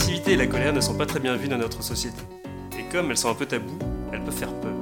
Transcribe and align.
L'agressivité 0.00 0.32
et 0.32 0.36
la 0.36 0.46
colère 0.46 0.72
ne 0.72 0.80
sont 0.80 0.94
pas 0.94 1.04
très 1.04 1.20
bien 1.20 1.36
vues 1.36 1.48
dans 1.48 1.58
notre 1.58 1.82
société. 1.82 2.22
Et 2.78 2.84
comme 2.90 3.10
elles 3.10 3.18
sont 3.18 3.28
un 3.28 3.34
peu 3.34 3.44
taboues, 3.44 3.78
elles 4.10 4.24
peuvent 4.24 4.34
faire 4.34 4.54
peur. 4.54 4.72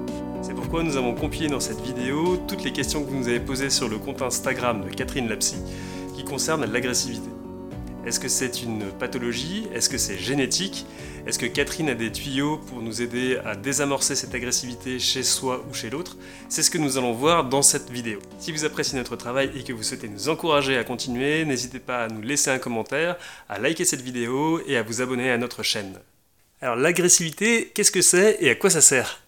C'est 0.42 0.54
pourquoi 0.54 0.84
nous 0.84 0.96
avons 0.96 1.12
compilé 1.16 1.48
dans 1.48 1.58
cette 1.58 1.80
vidéo 1.80 2.36
toutes 2.46 2.62
les 2.62 2.72
questions 2.72 3.02
que 3.02 3.10
vous 3.10 3.16
nous 3.16 3.26
avez 3.26 3.40
posées 3.40 3.68
sur 3.68 3.88
le 3.88 3.98
compte 3.98 4.22
Instagram 4.22 4.84
de 4.84 4.94
Catherine 4.94 5.28
Lapsy 5.28 5.56
qui 6.14 6.22
concernent 6.22 6.64
l'agressivité. 6.66 7.30
Est-ce 8.08 8.20
que 8.20 8.28
c'est 8.28 8.62
une 8.62 8.90
pathologie? 8.98 9.68
Est-ce 9.74 9.90
que 9.90 9.98
c'est 9.98 10.16
génétique? 10.16 10.86
Est-ce 11.26 11.38
que 11.38 11.44
Catherine 11.44 11.90
a 11.90 11.94
des 11.94 12.10
tuyaux 12.10 12.56
pour 12.56 12.80
nous 12.80 13.02
aider 13.02 13.36
à 13.44 13.54
désamorcer 13.54 14.16
cette 14.16 14.34
agressivité 14.34 14.98
chez 14.98 15.22
soi 15.22 15.62
ou 15.68 15.74
chez 15.74 15.90
l'autre? 15.90 16.16
C'est 16.48 16.62
ce 16.62 16.70
que 16.70 16.78
nous 16.78 16.96
allons 16.96 17.12
voir 17.12 17.44
dans 17.44 17.60
cette 17.60 17.90
vidéo. 17.90 18.18
Si 18.38 18.50
vous 18.50 18.64
appréciez 18.64 18.98
notre 18.98 19.16
travail 19.16 19.50
et 19.54 19.62
que 19.62 19.74
vous 19.74 19.82
souhaitez 19.82 20.08
nous 20.08 20.30
encourager 20.30 20.78
à 20.78 20.84
continuer, 20.84 21.44
n'hésitez 21.44 21.80
pas 21.80 22.04
à 22.04 22.08
nous 22.08 22.22
laisser 22.22 22.48
un 22.48 22.58
commentaire, 22.58 23.18
à 23.46 23.58
liker 23.58 23.84
cette 23.84 24.00
vidéo 24.00 24.62
et 24.66 24.78
à 24.78 24.82
vous 24.82 25.02
abonner 25.02 25.30
à 25.30 25.36
notre 25.36 25.62
chaîne. 25.62 25.98
Alors 26.62 26.76
l'agressivité, 26.76 27.70
qu'est-ce 27.74 27.92
que 27.92 28.00
c'est 28.00 28.38
et 28.40 28.48
à 28.48 28.54
quoi 28.54 28.70
ça 28.70 28.80
sert? 28.80 29.27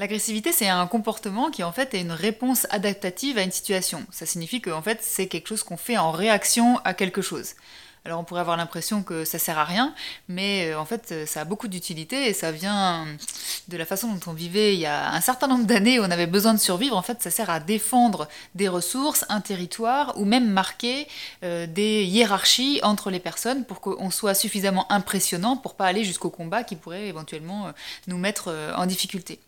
L'agressivité, 0.00 0.50
c'est 0.50 0.66
un 0.66 0.86
comportement 0.86 1.50
qui 1.50 1.62
en 1.62 1.72
fait 1.72 1.92
est 1.92 2.00
une 2.00 2.12
réponse 2.12 2.66
adaptative 2.70 3.36
à 3.36 3.42
une 3.42 3.50
situation. 3.50 4.06
Ça 4.10 4.24
signifie 4.24 4.62
que 4.62 4.70
en 4.70 4.80
fait, 4.80 5.00
c'est 5.02 5.26
quelque 5.26 5.48
chose 5.48 5.62
qu'on 5.62 5.76
fait 5.76 5.98
en 5.98 6.10
réaction 6.10 6.78
à 6.84 6.94
quelque 6.94 7.20
chose. 7.20 7.48
Alors 8.06 8.18
on 8.18 8.24
pourrait 8.24 8.40
avoir 8.40 8.56
l'impression 8.56 9.02
que 9.02 9.26
ça 9.26 9.38
sert 9.38 9.58
à 9.58 9.64
rien, 9.66 9.94
mais 10.26 10.70
euh, 10.70 10.80
en 10.80 10.86
fait 10.86 11.26
ça 11.26 11.42
a 11.42 11.44
beaucoup 11.44 11.68
d'utilité 11.68 12.30
et 12.30 12.32
ça 12.32 12.50
vient 12.50 13.06
de 13.68 13.76
la 13.76 13.84
façon 13.84 14.08
dont 14.10 14.30
on 14.30 14.32
vivait 14.32 14.72
il 14.72 14.80
y 14.80 14.86
a 14.86 15.12
un 15.12 15.20
certain 15.20 15.48
nombre 15.48 15.66
d'années 15.66 16.00
où 16.00 16.02
on 16.04 16.10
avait 16.10 16.26
besoin 16.26 16.54
de 16.54 16.58
survivre. 16.58 16.96
En 16.96 17.02
fait 17.02 17.22
ça 17.22 17.30
sert 17.30 17.50
à 17.50 17.60
défendre 17.60 18.26
des 18.54 18.68
ressources, 18.68 19.26
un 19.28 19.42
territoire 19.42 20.14
ou 20.16 20.24
même 20.24 20.48
marquer 20.48 21.08
euh, 21.44 21.66
des 21.66 22.04
hiérarchies 22.04 22.80
entre 22.82 23.10
les 23.10 23.20
personnes 23.20 23.66
pour 23.66 23.82
qu'on 23.82 24.10
soit 24.10 24.32
suffisamment 24.32 24.90
impressionnant 24.90 25.58
pour 25.58 25.74
pas 25.74 25.84
aller 25.84 26.04
jusqu'au 26.04 26.30
combat 26.30 26.64
qui 26.64 26.76
pourrait 26.76 27.06
éventuellement 27.06 27.66
euh, 27.66 27.72
nous 28.06 28.16
mettre 28.16 28.72
en 28.78 28.86
difficulté. 28.86 29.40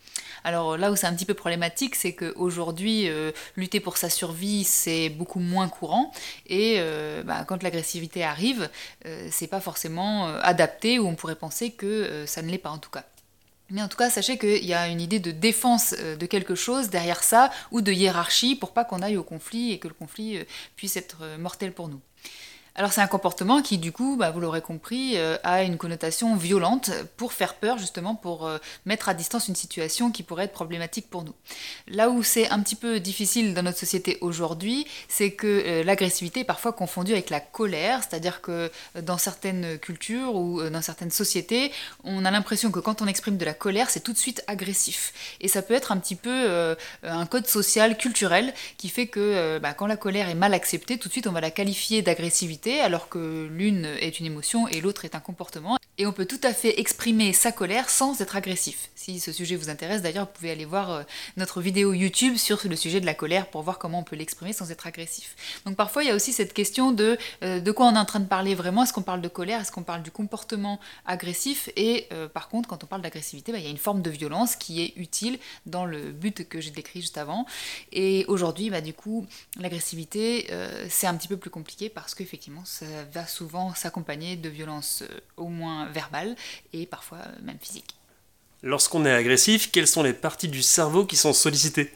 Alors 0.45 0.77
là 0.77 0.91
où 0.91 0.97
c'est 0.97 1.07
un 1.07 1.15
petit 1.15 1.25
peu 1.25 1.35
problématique, 1.35 1.95
c'est 1.95 2.15
qu'aujourd'hui, 2.15 3.09
euh, 3.09 3.33
lutter 3.57 3.81
pour 3.81 3.97
sa 3.97 4.11
survie, 4.11 4.65
c'est 4.65 5.09
beaucoup 5.09 5.41
moins 5.41 5.69
courant. 5.69 6.12
Et 6.47 6.77
euh, 6.79 7.23
bah, 7.23 7.45
quand 7.47 7.62
l'agressivité 7.62 8.25
arrive, 8.25 8.69
euh, 9.07 9.29
c'est 9.31 9.47
pas 9.47 9.61
forcément 9.61 10.27
adapté, 10.39 10.98
ou 10.98 11.07
on 11.07 11.15
pourrait 11.15 11.37
penser 11.37 11.70
que 11.70 12.25
ça 12.27 12.43
ne 12.43 12.51
l'est 12.51 12.59
pas 12.59 12.70
en 12.70 12.79
tout 12.79 12.91
cas. 12.91 13.05
Mais 13.70 13.83
en 13.83 13.89
tout 13.89 13.97
cas, 13.97 14.11
sachez 14.11 14.37
qu'il 14.37 14.65
y 14.65 14.75
a 14.75 14.89
une 14.89 15.01
idée 15.01 15.19
de 15.19 15.31
défense 15.31 15.95
de 15.95 16.27
quelque 16.27 16.55
chose 16.55 16.91
derrière 16.91 17.23
ça, 17.23 17.51
ou 17.70 17.81
de 17.81 17.91
hiérarchie, 17.91 18.55
pour 18.55 18.73
pas 18.73 18.85
qu'on 18.85 19.01
aille 19.01 19.17
au 19.17 19.23
conflit 19.23 19.73
et 19.73 19.79
que 19.79 19.89
le 19.89 19.95
conflit 19.95 20.39
puisse 20.77 20.97
être 20.97 21.25
mortel 21.39 21.73
pour 21.73 21.89
nous. 21.89 22.01
Alors 22.75 22.91
c'est 22.91 23.03
un 23.03 23.06
comportement 23.06 23.61
qui, 23.61 23.77
du 23.77 23.92
coup, 23.92 24.17
bah, 24.17 24.31
vous 24.31 24.41
l'aurez 24.41 24.62
compris, 24.62 25.19
euh, 25.19 25.37
a 25.42 25.62
une 25.62 25.77
connotation 25.77 26.37
violente 26.37 26.91
pour 27.19 27.34
faire 27.34 27.56
peur, 27.56 27.77
justement, 27.77 28.14
pour 28.14 28.47
euh, 28.47 28.56
mettre 28.87 29.11
à 29.11 29.14
distance 29.14 29.48
une 29.48 29.55
situation 29.55 30.11
qui 30.11 30.23
pourrait 30.23 30.45
être 30.45 30.53
problématique 30.53 31.11
pour 31.11 31.23
nous. 31.23 31.34
Là 31.87 32.09
où 32.09 32.23
c'est 32.23 32.48
un 32.48 32.61
petit 32.61 32.75
peu 32.75 32.98
difficile 32.98 33.53
dans 33.53 33.62
notre 33.62 33.79
société 33.79 34.17
aujourd'hui, 34.23 34.87
c'est 35.09 35.33
que 35.33 35.47
euh, 35.47 35.84
l'agressivité 35.84 36.41
est 36.41 36.45
parfois 36.45 36.73
confondue 36.73 37.12
avec 37.12 37.29
la 37.29 37.41
colère, 37.41 38.01
c'est-à-dire 38.03 38.41
que 38.41 38.70
dans 39.03 39.19
certaines 39.19 39.79
cultures 39.79 40.34
ou 40.34 40.62
dans 40.62 40.83
certaines 40.83 41.11
sociétés, 41.11 41.73
on 42.05 42.25
a 42.25 42.31
l'impression 42.31 42.70
que 42.70 42.81
quand 42.81 43.03
on 43.03 43.07
exprime 43.07 43.36
de 43.36 43.45
la 43.45 43.55
colère, 43.55 43.91
c'est 43.91 44.01
tout 44.01 44.14
de 44.14 44.19
suite 44.19 44.42
agressif. 44.47 45.12
Et 45.42 45.48
ça 45.48 45.61
peut 45.61 45.75
être 45.75 45.92
un 45.92 45.98
petit 45.98 46.17
peu 46.17 46.77
un 47.03 47.27
code 47.27 47.47
social, 47.47 47.98
culturel, 47.98 48.55
qui 48.79 48.89
fait 48.89 49.09
que 49.09 49.59
bah, 49.59 49.75
quand 49.75 49.86
la 49.86 49.97
colère 49.97 50.29
est 50.29 50.34
mal 50.34 50.55
acceptée, 50.55 50.98
tout 50.98 51.09
de 51.09 51.12
suite 51.12 51.27
on 51.27 51.33
va 51.33 51.41
la 51.41 51.51
qualifier 51.51 52.03
d'agressivité 52.03 52.62
alors 52.67 53.09
que 53.09 53.49
l'une 53.51 53.85
est 53.85 54.21
une 54.21 54.27
émotion 54.27 54.69
et 54.69 54.81
l'autre 54.81 55.05
est 55.05 55.15
un 55.15 55.21
comportement. 55.21 55.77
Et 55.98 56.07
on 56.07 56.12
peut 56.12 56.25
tout 56.25 56.41
à 56.43 56.55
fait 56.55 56.81
exprimer 56.81 57.35
sa 57.35 57.53
colère 57.53 57.91
sans 57.91 58.19
être 58.23 58.35
agressif. 58.35 58.89
Si 58.95 59.20
ce 59.20 59.30
sujet 59.30 59.57
vous 59.57 59.69
intéresse, 59.69 60.01
d'ailleurs, 60.01 60.25
vous 60.25 60.33
pouvez 60.33 60.51
aller 60.51 60.64
voir 60.64 60.91
euh, 60.91 61.03
notre 61.36 61.61
vidéo 61.61 61.92
YouTube 61.92 62.36
sur 62.36 62.58
le 62.67 62.77
sujet 62.77 62.98
de 62.98 63.05
la 63.05 63.13
colère 63.13 63.51
pour 63.51 63.61
voir 63.61 63.79
comment 63.79 63.98
on 63.98 64.03
peut 64.03 64.17
l'exprimer 64.17 64.55
sans 64.55 64.70
être 64.70 64.86
agressif. 64.86 65.36
Donc 65.67 65.77
parfois, 65.77 66.03
il 66.03 66.07
y 66.07 66.11
a 66.11 66.14
aussi 66.14 66.33
cette 66.33 66.55
question 66.55 66.92
de 66.92 67.19
euh, 67.42 67.61
de 67.61 67.73
quoi 67.73 67.89
on 67.89 67.95
est 67.95 67.98
en 67.98 68.07
train 68.07 68.20
de 68.20 68.27
parler 68.27 68.55
vraiment. 68.55 68.85
Est-ce 68.85 68.95
qu'on 68.95 69.03
parle 69.03 69.20
de 69.20 69.29
colère? 69.29 69.61
Est-ce 69.61 69.70
qu'on 69.70 69.83
parle 69.83 70.03
du 70.03 70.11
comportement 70.11 70.80
agressif? 71.05 71.69
Et 71.77 72.07
euh, 72.13 72.27
par 72.27 72.48
contre, 72.48 72.70
quand 72.70 72.83
on 72.83 72.86
parle 72.86 73.03
d'agressivité, 73.03 73.53
bah, 73.53 73.59
il 73.59 73.64
y 73.64 73.69
a 73.69 73.70
une 73.70 73.77
forme 73.77 74.01
de 74.01 74.11
violence 74.11 74.57
qui 74.57 74.80
est 74.80 74.95
utile 74.97 75.39
dans 75.67 75.85
le 75.85 76.11
but 76.11 76.48
que 76.48 76.63
j'ai 76.63 76.70
décrit 76.70 77.03
juste 77.03 77.19
avant. 77.19 77.45
Et 77.92 78.24
aujourd'hui, 78.29 78.70
bah, 78.70 78.80
du 78.80 78.95
coup, 78.95 79.27
l'agressivité, 79.59 80.48
c'est 80.89 81.07
un 81.07 81.14
petit 81.17 81.29
peu 81.29 81.36
plus 81.36 81.51
compliqué 81.51 81.91
parce 81.91 82.14
qu'effectivement, 82.14 82.64
ça 82.64 82.86
va 83.13 83.27
souvent 83.27 83.74
s'accompagner 83.74 84.36
de 84.36 84.48
violences 84.48 85.03
au 85.36 85.48
moins 85.48 85.82
verbal 85.87 86.37
et 86.73 86.87
parfois 86.87 87.19
même 87.43 87.59
physique. 87.61 87.97
Lorsqu'on 88.63 89.05
est 89.05 89.13
agressif, 89.13 89.70
quelles 89.73 89.89
sont 89.89 90.03
les 90.03 90.13
parties 90.13 90.48
du 90.48 90.63
cerveau 90.63 91.05
qui 91.05 91.17
sont 91.17 91.33
sollicitées? 91.33 91.93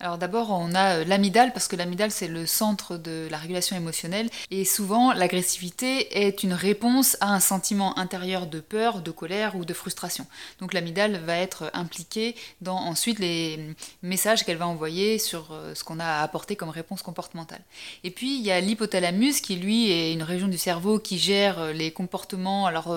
Alors 0.00 0.16
d'abord, 0.16 0.50
on 0.50 0.74
a 0.74 0.96
euh, 0.96 1.04
l'amygdale, 1.04 1.52
parce 1.52 1.68
que 1.68 1.76
l'amygdale, 1.76 2.10
c'est 2.10 2.26
le 2.26 2.46
centre 2.46 2.96
de 2.96 3.28
la 3.30 3.36
régulation 3.36 3.76
émotionnelle, 3.76 4.30
et 4.50 4.64
souvent, 4.64 5.12
l'agressivité 5.12 6.26
est 6.26 6.42
une 6.42 6.54
réponse 6.54 7.18
à 7.20 7.34
un 7.34 7.40
sentiment 7.40 7.98
intérieur 7.98 8.46
de 8.46 8.60
peur, 8.60 9.02
de 9.02 9.10
colère 9.10 9.56
ou 9.56 9.64
de 9.66 9.74
frustration. 9.74 10.26
Donc 10.58 10.72
l'amygdale 10.72 11.18
va 11.18 11.36
être 11.36 11.70
impliquée 11.74 12.34
dans 12.62 12.78
ensuite 12.78 13.18
les 13.18 13.74
messages 14.02 14.44
qu'elle 14.44 14.56
va 14.56 14.66
envoyer 14.66 15.18
sur 15.18 15.48
euh, 15.52 15.74
ce 15.74 15.84
qu'on 15.84 16.00
a 16.00 16.06
à 16.06 16.22
apporter 16.22 16.56
comme 16.56 16.70
réponse 16.70 17.02
comportementale. 17.02 17.60
Et 18.02 18.10
puis, 18.10 18.38
il 18.38 18.42
y 18.42 18.50
a 18.50 18.60
l'hypothalamus, 18.60 19.42
qui 19.42 19.56
lui 19.56 19.90
est 19.90 20.14
une 20.14 20.22
région 20.22 20.48
du 20.48 20.58
cerveau 20.58 20.98
qui 20.98 21.18
gère 21.18 21.58
euh, 21.58 21.72
les 21.72 21.90
comportements 21.90 22.66
alors 22.66 22.96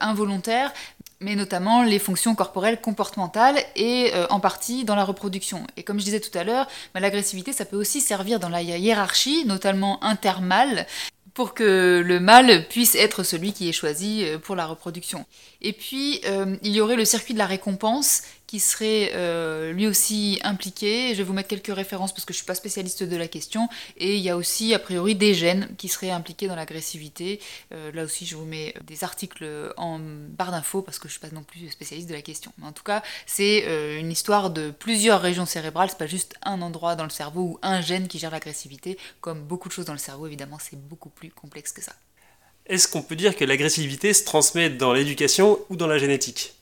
involontaires, 0.00 0.72
mais 1.20 1.36
notamment 1.36 1.82
les 1.82 1.98
fonctions 1.98 2.34
corporelles 2.34 2.80
comportementales 2.80 3.58
et 3.76 4.12
euh, 4.14 4.26
en 4.30 4.40
partie 4.40 4.84
dans 4.84 4.94
la 4.94 5.04
reproduction. 5.04 5.66
Et 5.76 5.82
comme 5.82 5.98
je 6.00 6.04
disais 6.04 6.20
tout 6.20 6.36
à 6.36 6.44
l'heure, 6.44 6.66
bah, 6.94 7.00
l'agressivité, 7.00 7.52
ça 7.52 7.64
peut 7.64 7.76
aussi 7.76 8.00
servir 8.00 8.40
dans 8.40 8.48
la 8.48 8.62
hiérarchie, 8.62 9.44
notamment 9.44 10.02
intermâle, 10.02 10.86
pour 11.34 11.54
que 11.54 12.02
le 12.04 12.20
mâle 12.20 12.66
puisse 12.68 12.94
être 12.94 13.22
celui 13.22 13.52
qui 13.52 13.68
est 13.68 13.72
choisi 13.72 14.24
euh, 14.24 14.38
pour 14.38 14.56
la 14.56 14.66
reproduction. 14.66 15.26
Et 15.60 15.72
puis, 15.72 16.20
euh, 16.24 16.56
il 16.62 16.72
y 16.72 16.80
aurait 16.80 16.96
le 16.96 17.04
circuit 17.04 17.34
de 17.34 17.38
la 17.38 17.46
récompense 17.46 18.22
qui 18.50 18.58
serait 18.58 19.12
euh, 19.14 19.72
lui 19.72 19.86
aussi 19.86 20.40
impliqué. 20.42 21.12
Je 21.12 21.18
vais 21.18 21.22
vous 21.22 21.32
mettre 21.32 21.48
quelques 21.48 21.72
références 21.72 22.12
parce 22.12 22.24
que 22.24 22.32
je 22.32 22.38
ne 22.38 22.40
suis 22.40 22.46
pas 22.46 22.56
spécialiste 22.56 23.04
de 23.04 23.16
la 23.16 23.28
question. 23.28 23.68
Et 23.96 24.16
il 24.16 24.22
y 24.22 24.28
a 24.28 24.36
aussi, 24.36 24.74
a 24.74 24.80
priori, 24.80 25.14
des 25.14 25.34
gènes 25.34 25.68
qui 25.78 25.86
seraient 25.86 26.10
impliqués 26.10 26.48
dans 26.48 26.56
l'agressivité. 26.56 27.38
Euh, 27.72 27.92
là 27.92 28.02
aussi, 28.02 28.26
je 28.26 28.34
vous 28.34 28.44
mets 28.44 28.74
des 28.82 29.04
articles 29.04 29.72
en 29.76 30.00
barre 30.00 30.50
d'infos 30.50 30.82
parce 30.82 30.98
que 30.98 31.06
je 31.06 31.14
ne 31.14 31.18
suis 31.20 31.28
pas 31.28 31.32
non 31.32 31.44
plus 31.44 31.70
spécialiste 31.70 32.08
de 32.08 32.14
la 32.14 32.22
question. 32.22 32.52
Mais 32.58 32.66
en 32.66 32.72
tout 32.72 32.82
cas, 32.82 33.04
c'est 33.24 33.66
euh, 33.68 34.00
une 34.00 34.10
histoire 34.10 34.50
de 34.50 34.72
plusieurs 34.72 35.20
régions 35.20 35.46
cérébrales. 35.46 35.90
C'est 35.90 35.98
pas 35.98 36.08
juste 36.08 36.34
un 36.42 36.60
endroit 36.60 36.96
dans 36.96 37.04
le 37.04 37.10
cerveau 37.10 37.42
ou 37.42 37.58
un 37.62 37.80
gène 37.80 38.08
qui 38.08 38.18
gère 38.18 38.32
l'agressivité. 38.32 38.98
Comme 39.20 39.42
beaucoup 39.42 39.68
de 39.68 39.74
choses 39.74 39.86
dans 39.86 39.92
le 39.92 40.00
cerveau, 40.00 40.26
évidemment, 40.26 40.58
c'est 40.60 40.76
beaucoup 40.76 41.10
plus 41.10 41.30
complexe 41.30 41.70
que 41.70 41.82
ça. 41.82 41.92
Est-ce 42.66 42.88
qu'on 42.88 43.02
peut 43.02 43.14
dire 43.14 43.36
que 43.36 43.44
l'agressivité 43.44 44.12
se 44.12 44.24
transmet 44.24 44.70
dans 44.70 44.92
l'éducation 44.92 45.60
ou 45.68 45.76
dans 45.76 45.86
la 45.86 45.98
génétique? 45.98 46.54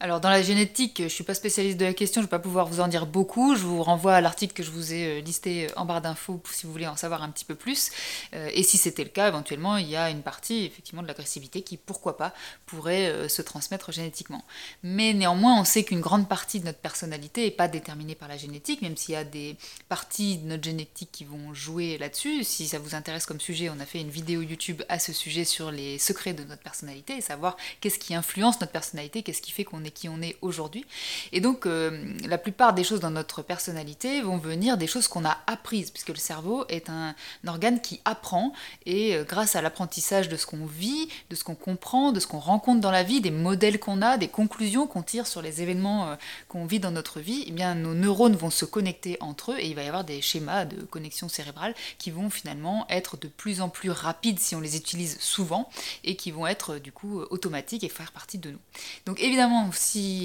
Alors 0.00 0.20
dans 0.20 0.30
la 0.30 0.42
génétique, 0.42 0.98
je 0.98 1.04
ne 1.04 1.08
suis 1.08 1.24
pas 1.24 1.34
spécialiste 1.34 1.76
de 1.76 1.84
la 1.84 1.92
question, 1.92 2.20
je 2.20 2.26
ne 2.26 2.28
vais 2.28 2.36
pas 2.36 2.38
pouvoir 2.38 2.66
vous 2.66 2.78
en 2.78 2.86
dire 2.86 3.04
beaucoup. 3.04 3.56
Je 3.56 3.62
vous 3.62 3.82
renvoie 3.82 4.14
à 4.14 4.20
l'article 4.20 4.54
que 4.54 4.62
je 4.62 4.70
vous 4.70 4.92
ai 4.92 5.18
euh, 5.18 5.20
listé 5.20 5.66
euh, 5.66 5.70
en 5.74 5.86
barre 5.86 6.00
d'infos 6.00 6.40
si 6.52 6.66
vous 6.66 6.72
voulez 6.72 6.86
en 6.86 6.94
savoir 6.94 7.24
un 7.24 7.30
petit 7.30 7.44
peu 7.44 7.56
plus. 7.56 7.90
Euh, 8.32 8.48
et 8.54 8.62
si 8.62 8.78
c'était 8.78 9.02
le 9.02 9.10
cas, 9.10 9.26
éventuellement, 9.26 9.76
il 9.76 9.88
y 9.88 9.96
a 9.96 10.08
une 10.10 10.22
partie 10.22 10.64
effectivement 10.64 11.02
de 11.02 11.08
l'agressivité 11.08 11.62
qui, 11.62 11.76
pourquoi 11.76 12.16
pas, 12.16 12.32
pourrait 12.66 13.28
se 13.28 13.42
transmettre 13.42 13.90
génétiquement. 13.90 14.44
Mais 14.84 15.14
néanmoins, 15.14 15.58
on 15.60 15.64
sait 15.64 15.82
qu'une 15.82 16.00
grande 16.00 16.28
partie 16.28 16.60
de 16.60 16.66
notre 16.66 16.78
personnalité 16.78 17.46
n'est 17.46 17.50
pas 17.50 17.66
déterminée 17.66 18.14
par 18.14 18.28
la 18.28 18.36
génétique, 18.36 18.82
même 18.82 18.96
s'il 18.96 19.14
y 19.14 19.16
a 19.16 19.24
des 19.24 19.56
parties 19.88 20.38
de 20.38 20.46
notre 20.46 20.62
génétique 20.62 21.10
qui 21.10 21.24
vont 21.24 21.52
jouer 21.54 21.98
là-dessus. 21.98 22.44
Si 22.44 22.68
ça 22.68 22.78
vous 22.78 22.94
intéresse 22.94 23.26
comme 23.26 23.40
sujet, 23.40 23.68
on 23.68 23.80
a 23.80 23.86
fait 23.86 24.00
une 24.00 24.10
vidéo 24.10 24.42
YouTube 24.42 24.82
à 24.88 25.00
ce 25.00 25.12
sujet 25.12 25.44
sur 25.44 25.72
les 25.72 25.98
secrets 25.98 26.34
de 26.34 26.44
notre 26.44 26.62
personnalité 26.62 27.16
et 27.16 27.20
savoir 27.20 27.56
qu'est-ce 27.80 27.98
qui 27.98 28.14
influence 28.14 28.60
notre 28.60 28.72
personnalité, 28.72 29.22
qu'est-ce 29.22 29.42
qui 29.42 29.50
fait 29.50 29.64
qu'on 29.64 29.84
est 29.84 29.87
qui 29.90 30.08
on 30.08 30.20
est 30.22 30.36
aujourd'hui. 30.42 30.84
Et 31.32 31.40
donc, 31.40 31.66
euh, 31.66 32.14
la 32.26 32.38
plupart 32.38 32.72
des 32.72 32.84
choses 32.84 33.00
dans 33.00 33.10
notre 33.10 33.42
personnalité 33.42 34.20
vont 34.22 34.38
venir 34.38 34.76
des 34.76 34.86
choses 34.86 35.08
qu'on 35.08 35.24
a 35.24 35.38
apprises, 35.46 35.90
puisque 35.90 36.08
le 36.08 36.16
cerveau 36.16 36.64
est 36.68 36.88
un, 36.90 37.14
organe 37.46 37.80
qui 37.80 38.00
apprend, 38.04 38.52
et 38.86 39.14
euh, 39.14 39.24
grâce 39.24 39.56
à 39.56 39.62
l'apprentissage 39.62 40.28
de 40.28 40.36
ce 40.36 40.46
qu'on 40.46 40.66
vit, 40.66 41.08
de 41.30 41.36
ce 41.36 41.44
qu'on 41.44 41.54
comprend, 41.54 42.12
de 42.12 42.20
ce 42.20 42.26
qu'on 42.26 42.38
rencontre 42.38 42.80
dans 42.80 42.90
la 42.90 43.02
vie, 43.02 43.20
des 43.20 43.30
modèles 43.30 43.78
qu'on 43.78 44.02
a, 44.02 44.16
des 44.18 44.28
conclusions 44.28 44.86
qu'on 44.86 45.02
tire 45.02 45.26
sur 45.26 45.42
les 45.42 45.62
événements 45.62 46.10
euh, 46.10 46.16
qu'on 46.48 46.66
vit 46.66 46.80
dans 46.80 46.90
notre 46.90 47.20
vie, 47.20 47.44
eh 47.46 47.52
bien, 47.52 47.74
nos 47.74 47.94
neurones 47.94 48.36
vont 48.36 48.50
se 48.50 48.64
connecter 48.64 49.16
entre 49.20 49.52
eux, 49.52 49.58
et 49.58 49.66
il 49.66 49.74
va 49.74 49.82
y 49.82 49.88
avoir 49.88 50.04
des 50.04 50.20
schémas 50.20 50.64
de 50.64 50.82
connexion 50.82 51.28
cérébrale 51.28 51.74
qui 51.98 52.10
vont 52.10 52.30
finalement 52.30 52.86
être 52.88 53.16
de 53.16 53.28
plus 53.28 53.60
en 53.60 53.68
plus 53.68 53.90
rapides 53.90 54.38
si 54.38 54.54
on 54.54 54.60
les 54.60 54.76
utilise 54.76 55.18
souvent, 55.20 55.68
et 56.04 56.16
qui 56.16 56.30
vont 56.30 56.46
être 56.46 56.78
du 56.78 56.92
coup 56.92 57.20
automatiques 57.30 57.84
et 57.84 57.88
faire 57.88 58.12
partie 58.12 58.38
de 58.38 58.50
nous. 58.50 58.58
Donc 59.06 59.20
évidemment, 59.20 59.70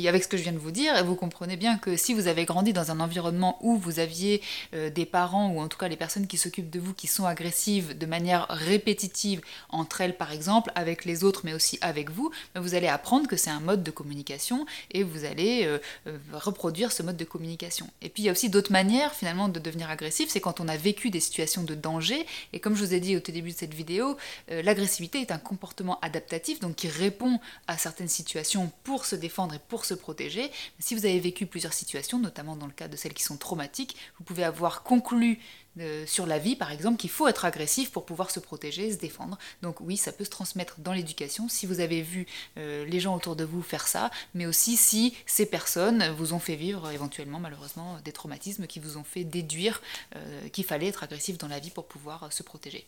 avec 0.08 0.24
ce 0.24 0.28
que 0.28 0.38
je 0.38 0.44
viens 0.44 0.52
de 0.52 0.58
vous 0.58 0.72
dire, 0.72 1.04
vous 1.06 1.16
comprenez 1.16 1.58
bien 1.58 1.78
que 1.78 1.96
si 1.96 2.14
vous 2.14 2.28
avez 2.28 2.46
grandi 2.46 2.74
dans 2.74 2.92
un 2.92 3.00
environnement 3.00 3.58
où 3.62 3.78
vous 3.78 4.00
aviez 4.00 4.42
euh, 4.74 4.90
des 4.90 5.06
parents, 5.06 5.50
ou 5.50 5.60
en 5.60 5.68
tout 5.68 5.78
cas 5.78 5.88
les 5.88 5.96
personnes 5.96 6.28
qui 6.28 6.38
s'occupent 6.38 6.70
de 6.70 6.80
vous, 6.80 6.94
qui 6.94 7.08
sont 7.08 7.26
agressives 7.26 7.98
de 7.98 8.06
manière 8.06 8.48
répétitive 8.50 9.42
entre 9.70 10.02
elles 10.02 10.18
par 10.18 10.32
exemple, 10.32 10.72
avec 10.76 11.06
les 11.06 11.24
autres, 11.24 11.42
mais 11.44 11.54
aussi 11.54 11.78
avec 11.82 12.10
vous, 12.10 12.32
ben, 12.56 12.62
vous 12.62 12.74
allez 12.76 12.88
apprendre 12.88 13.28
que 13.28 13.36
c'est 13.36 13.50
un 13.50 13.60
mode 13.60 13.84
de 13.84 13.92
communication 13.92 14.66
et 14.92 15.04
vous 15.04 15.26
allez 15.26 15.66
euh, 15.66 15.78
euh, 16.08 16.18
reproduire 16.34 16.92
ce 16.92 17.04
mode 17.04 17.18
de 17.18 17.26
communication. 17.26 17.88
Et 18.02 18.10
puis 18.10 18.24
il 18.24 18.26
y 18.26 18.30
a 18.30 18.32
aussi 18.32 18.50
d'autres 18.50 18.72
manières 18.72 19.14
finalement 19.14 19.50
de 19.50 19.60
devenir 19.60 19.90
agressif, 19.90 20.30
c'est 20.30 20.42
quand 20.42 20.60
on 20.60 20.68
a 20.68 20.78
vécu 20.78 21.10
des 21.10 21.20
situations 21.20 21.64
de 21.64 21.76
danger, 21.76 22.26
et 22.54 22.60
comme 22.60 22.76
je 22.76 22.84
vous 22.84 22.94
ai 22.94 23.00
dit 23.00 23.16
au 23.16 23.20
tout 23.20 23.32
début 23.32 23.52
de 23.52 23.58
cette 23.58 23.74
vidéo, 23.74 24.18
l'agressivité 24.50 25.22
est 25.22 25.32
un 25.32 25.38
comportement 25.38 26.00
adaptatif, 26.02 26.60
donc 26.60 26.76
qui 26.76 26.88
répond 26.88 27.40
à 27.68 27.78
certaines 27.78 28.10
situations 28.10 28.72
pour 28.84 29.06
se 29.06 29.16
défendre 29.16 29.43
et 29.52 29.60
pour 29.60 29.86
se 29.86 29.94
protéger. 29.94 30.52
Si 30.80 30.96
vous 30.96 31.06
avez 31.06 31.20
vécu 31.20 31.46
plusieurs 31.46 31.74
situations, 31.74 32.20
notamment 32.20 32.56
dans 32.56 32.68
le 32.68 32.72
cas 32.72 32.88
de 32.88 32.96
celles 32.96 33.14
qui 33.14 33.24
sont 33.24 33.38
traumatiques, 33.38 33.96
vous 34.18 34.24
pouvez 34.24 34.44
avoir 34.44 34.84
conclu 34.84 35.40
euh, 35.80 36.06
sur 36.06 36.26
la 36.26 36.38
vie, 36.38 36.56
par 36.56 36.72
exemple, 36.72 36.98
qu'il 36.98 37.10
faut 37.10 37.28
être 37.28 37.46
agressif 37.46 37.92
pour 37.92 38.06
pouvoir 38.06 38.30
se 38.30 38.40
protéger, 38.40 38.92
se 38.92 38.98
défendre. 38.98 39.38
Donc 39.62 39.82
oui, 39.82 39.98
ça 39.98 40.12
peut 40.12 40.24
se 40.24 40.30
transmettre 40.30 40.80
dans 40.80 40.94
l'éducation 40.94 41.50
si 41.50 41.66
vous 41.66 41.80
avez 41.80 42.02
vu 42.02 42.28
euh, 42.58 42.86
les 42.86 43.00
gens 43.00 43.16
autour 43.16 43.36
de 43.36 43.44
vous 43.44 43.64
faire 43.64 43.88
ça, 43.88 44.12
mais 44.36 44.46
aussi 44.46 44.78
si 44.78 45.16
ces 45.26 45.46
personnes 45.46 46.10
vous 46.12 46.34
ont 46.34 46.40
fait 46.40 46.56
vivre 46.56 46.92
éventuellement, 46.92 47.40
malheureusement, 47.40 47.98
des 48.06 48.12
traumatismes 48.12 48.68
qui 48.68 48.80
vous 48.80 48.98
ont 48.98 49.04
fait 49.04 49.24
déduire 49.24 49.82
euh, 50.16 50.48
qu'il 50.50 50.64
fallait 50.64 50.88
être 50.88 51.04
agressif 51.04 51.38
dans 51.38 51.48
la 51.48 51.60
vie 51.60 51.72
pour 51.72 51.88
pouvoir 51.88 52.32
se 52.32 52.44
protéger. 52.44 52.86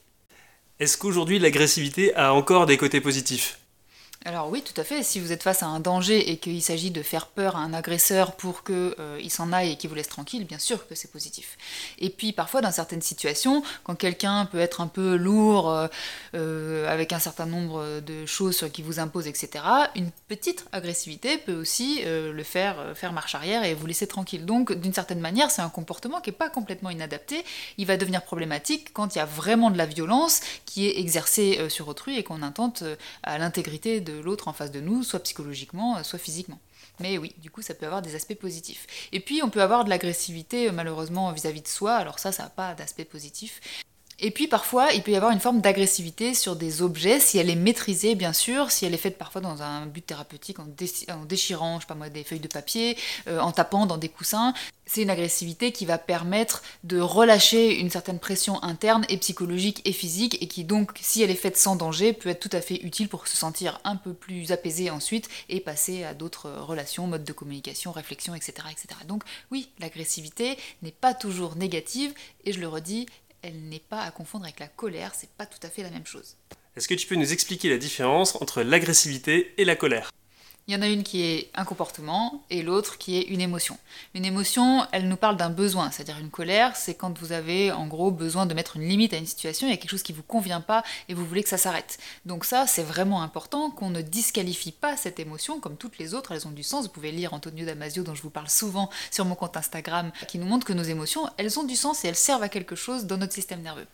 Est-ce 0.80 0.98
qu'aujourd'hui 0.98 1.40
l'agressivité 1.40 2.14
a 2.16 2.34
encore 2.34 2.66
des 2.66 2.78
côtés 2.78 3.02
positifs? 3.02 3.60
Alors 4.24 4.50
oui, 4.50 4.64
tout 4.64 4.80
à 4.82 4.84
fait. 4.84 5.04
Si 5.04 5.20
vous 5.20 5.32
êtes 5.32 5.44
face 5.44 5.62
à 5.62 5.68
un 5.68 5.80
danger 5.80 6.32
et 6.32 6.38
qu'il 6.38 6.62
s'agit 6.64 6.90
de 6.90 7.04
faire 7.04 7.28
peur 7.28 7.56
à 7.56 7.60
un 7.60 7.74
agresseur 7.76 8.36
pour 8.36 8.64
qu'il 8.64 8.96
euh, 9.00 9.30
s'en 9.30 9.52
aille 9.52 9.74
et 9.74 9.76
qu'il 9.76 9.88
vous 9.88 9.96
laisse 9.96 10.10
tranquille, 10.10 10.46
bien 10.46 10.58
sûr 10.58 10.88
que 10.88 10.96
c'est 10.96 11.12
positif. 11.12 11.58
Et 12.00 12.10
puis 12.10 12.32
parfois, 12.32 12.62
dans 12.62 12.72
certaines 12.72 13.04
situations, 13.04 13.62
quand 13.84 13.94
quelqu'un 13.94 14.48
peut 14.48 14.60
être 14.60 14.82
un 14.82 14.88
peu 14.88 15.16
lourd, 15.16 15.70
euh, 15.70 15.88
euh, 16.34 16.92
avec 16.92 17.14
un 17.14 17.20
certain 17.20 17.46
nombre 17.46 18.00
de 18.00 18.26
choses 18.26 18.66
qui 18.74 18.82
vous 18.82 19.00
imposent, 19.00 19.28
etc., 19.28 19.64
une 19.96 20.10
petite 20.28 20.66
agressivité 20.72 21.38
peut 21.38 21.56
aussi 21.56 22.02
le 22.06 22.44
faire 22.44 22.78
faire 22.96 23.14
marche 23.14 23.36
arrière 23.36 23.64
et 23.64 23.74
vous 23.74 23.86
laisser 23.86 24.08
tranquille. 24.08 24.46
Donc, 24.46 24.74
d'une 24.74 24.94
certaine 24.94 25.20
manière, 25.20 25.52
c'est 25.52 25.62
un 25.62 25.70
comportement 25.70 26.22
qui 26.22 26.30
n'est 26.32 26.36
pas 26.36 26.50
complètement 26.50 26.90
inadapté. 26.90 27.44
Il 27.78 27.86
va 27.86 27.98
devenir 27.98 28.24
problématique 28.24 28.92
quand 28.94 29.16
il 29.16 29.20
y 29.20 29.22
a 29.22 29.26
vraiment 29.26 29.70
de 29.70 29.78
la 29.78 29.86
violence 29.86 30.42
qui 30.66 30.88
est 30.88 31.00
exercée 31.00 31.70
sur 31.70 31.88
autrui 31.88 32.18
et 32.18 32.24
qu'on 32.24 32.42
intente 32.42 32.84
à 33.24 33.38
l'intégrité 33.38 34.02
de 34.06 34.14
l'autre 34.20 34.48
en 34.48 34.54
face 34.54 34.72
de 34.72 34.80
nous, 34.80 35.04
soit 35.04 35.20
psychologiquement, 35.20 36.02
soit 36.04 36.20
physiquement. 36.20 36.60
Mais 37.00 37.18
oui, 37.18 37.36
du 37.40 37.52
coup, 37.52 37.62
ça 37.62 37.74
peut 37.74 37.86
avoir 37.86 38.02
des 38.02 38.16
aspects 38.16 38.36
positifs. 38.36 38.88
Et 39.12 39.20
puis, 39.20 39.44
on 39.44 39.50
peut 39.50 39.62
avoir 39.62 39.84
de 39.84 39.90
l'agressivité, 39.90 40.72
malheureusement, 40.72 41.32
vis-à-vis 41.34 41.62
de 41.62 41.68
soi. 41.68 41.96
Alors 41.96 42.20
ça, 42.20 42.32
ça 42.32 42.44
n'a 42.44 42.50
pas 42.50 42.74
d'aspect 42.74 43.04
positif. 43.04 43.60
Et 44.20 44.32
puis 44.32 44.48
parfois, 44.48 44.94
il 44.94 45.04
peut 45.04 45.12
y 45.12 45.18
avoir 45.18 45.32
une 45.32 45.42
forme 45.42 45.60
d'agressivité 45.60 46.34
sur 46.34 46.56
des 46.56 46.82
objets, 46.82 47.20
si 47.20 47.38
elle 47.38 47.50
est 47.50 47.56
maîtrisée 47.56 48.16
bien 48.16 48.32
sûr, 48.32 48.72
si 48.72 48.86
elle 48.86 48.94
est 48.94 48.98
faite 48.98 49.18
parfois 49.18 49.42
dans 49.42 49.62
un 49.62 49.86
but 49.88 50.06
thérapeutique, 50.06 50.58
en, 50.60 50.68
déchirant, 51.26 51.80
pas 51.86 51.96
moi, 51.96 52.08
des 52.08 52.24
feuilles 52.24 52.40
de 52.40 52.48
papier, 52.48 52.98
euh, 53.28 53.40
en 53.40 53.52
tapant 53.52 53.86
dans 53.86 53.98
des 53.98 54.08
coussins. 54.08 54.54
C'est 54.86 55.02
une 55.02 55.10
agressivité 55.10 55.72
qui 55.74 55.86
va 55.86 55.98
permettre 55.98 56.62
de 56.84 57.00
relâcher 57.00 57.80
une 57.80 57.90
certaine 57.90 58.20
pression 58.20 58.64
interne 58.64 59.06
et 59.10 59.18
psychologique 59.18 59.82
et 59.84 59.92
physique, 59.92 60.42
et 60.42 60.48
qui 60.48 60.64
donc, 60.64 60.92
si 61.02 61.22
elle 61.22 61.32
est 61.32 61.36
faite 61.36 61.58
sans 61.58 61.76
danger, 61.76 62.14
peut 62.14 62.30
être 62.30 62.40
tout 62.40 62.56
à 62.56 62.62
fait 62.62 62.80
utile 62.84 63.10
pour 63.10 63.28
se 63.28 63.36
sentir 63.36 63.82
un 63.84 63.98
peu 63.98 64.14
plus 64.14 64.54
apaisé 64.54 64.90
ensuite 64.92 65.28
et 65.50 65.60
passer 65.60 66.06
à 66.06 66.14
d'autres 66.14 66.50
relations, 66.52 67.08
modes 67.08 67.26
de 67.26 67.34
communication, 67.34 67.92
réflexion, 67.92 68.34
etc. 68.34 68.54
etc. 68.72 68.88
Donc 69.08 69.24
oui, 69.52 69.70
l'agressivité 69.80 70.58
n'est 70.84 70.92
pas 70.92 71.14
toujours 71.14 71.58
négative, 71.58 72.14
et 72.46 72.54
je 72.54 72.60
le 72.62 72.68
redis, 72.68 73.08
elle 73.46 73.70
n'est 73.70 73.80
pas 73.80 74.02
à 74.02 74.12
confondre 74.12 74.46
avec 74.46 74.60
la 74.60 74.68
colère, 74.68 75.14
c'est 75.16 75.30
pas 75.30 75.46
tout 75.46 75.60
à 75.62 75.70
fait 75.70 75.84
la 75.84 75.92
même 75.92 76.06
chose. 76.06 76.36
Est-ce 76.76 76.88
que 76.88 76.96
tu 76.96 77.08
peux 77.08 77.16
nous 77.16 77.32
expliquer 77.32 77.70
la 77.70 77.78
différence 77.78 78.36
entre 78.42 78.64
l'agressivité 78.64 79.54
et 79.58 79.66
la 79.66 79.76
colère? 79.76 80.12
Il 80.68 80.74
y 80.74 80.78
en 80.78 80.82
a 80.82 80.88
une 80.88 81.04
qui 81.04 81.22
est 81.22 81.52
un 81.54 81.64
comportement 81.64 82.44
et 82.50 82.64
l'autre 82.64 82.98
qui 82.98 83.18
est 83.18 83.24
une 83.24 83.42
émotion. 83.42 83.78
Une 84.16 84.26
émotion, 84.26 84.86
elle 84.92 85.08
nous 85.08 85.16
parle 85.16 85.38
d'un 85.38 85.52
besoin, 85.52 85.92
c'est-à-dire 85.92 86.18
une 86.18 86.32
colère, 86.32 86.76
c'est 86.76 86.96
quand 86.96 87.18
vous 87.20 87.32
avez 87.34 87.72
en 87.72 87.86
gros 87.86 88.10
besoin 88.10 88.48
de 88.48 88.54
mettre 88.56 88.78
une 88.78 88.88
limite 88.88 89.14
à 89.14 89.18
une 89.18 89.28
situation, 89.28 89.68
il 89.68 89.70
y 89.70 89.74
a 89.74 89.78
quelque 89.78 89.92
chose 89.92 90.02
qui 90.02 90.14
vous 90.14 90.24
convient 90.24 90.62
pas 90.62 90.84
et 91.08 91.14
vous 91.14 91.26
voulez 91.26 91.44
que 91.44 91.50
ça 91.50 91.58
s'arrête. 91.58 92.00
Donc 92.26 92.46
ça, 92.46 92.66
c'est 92.66 92.84
vraiment 92.84 93.22
important 93.22 93.70
qu'on 93.70 93.92
ne 93.92 94.02
disqualifie 94.02 94.72
pas 94.72 94.98
cette 94.98 95.20
émotion 95.20 95.60
comme 95.60 95.78
toutes 95.78 96.00
les 96.00 96.16
autres, 96.16 96.32
elles 96.32 96.48
ont 96.48 96.52
du 96.52 96.64
sens. 96.64 96.86
Vous 96.86 96.92
pouvez 96.92 97.12
lire 97.12 97.34
Antonio 97.34 97.66
Damasio 97.66 98.04
dont 98.04 98.16
je 98.16 98.24
vous 98.24 98.32
parle 98.32 98.50
souvent 98.50 98.90
sur 99.12 99.26
mon 99.26 99.36
compte 99.36 99.58
Instagram 99.58 100.12
qui 100.28 100.40
nous 100.40 100.48
montre 100.48 100.66
que 100.66 100.74
nos 100.74 100.84
émotions, 100.84 101.30
elles 101.38 101.60
ont 101.60 101.64
du 101.64 101.76
sens 101.76 102.04
et 102.04 102.08
elles 102.08 102.16
servent 102.16 102.44
à 102.44 102.50
quelque 102.50 102.76
chose 102.76 103.06
dans 103.06 103.18
notre 103.18 103.34
système 103.34 103.62
nerveux. 103.62 103.86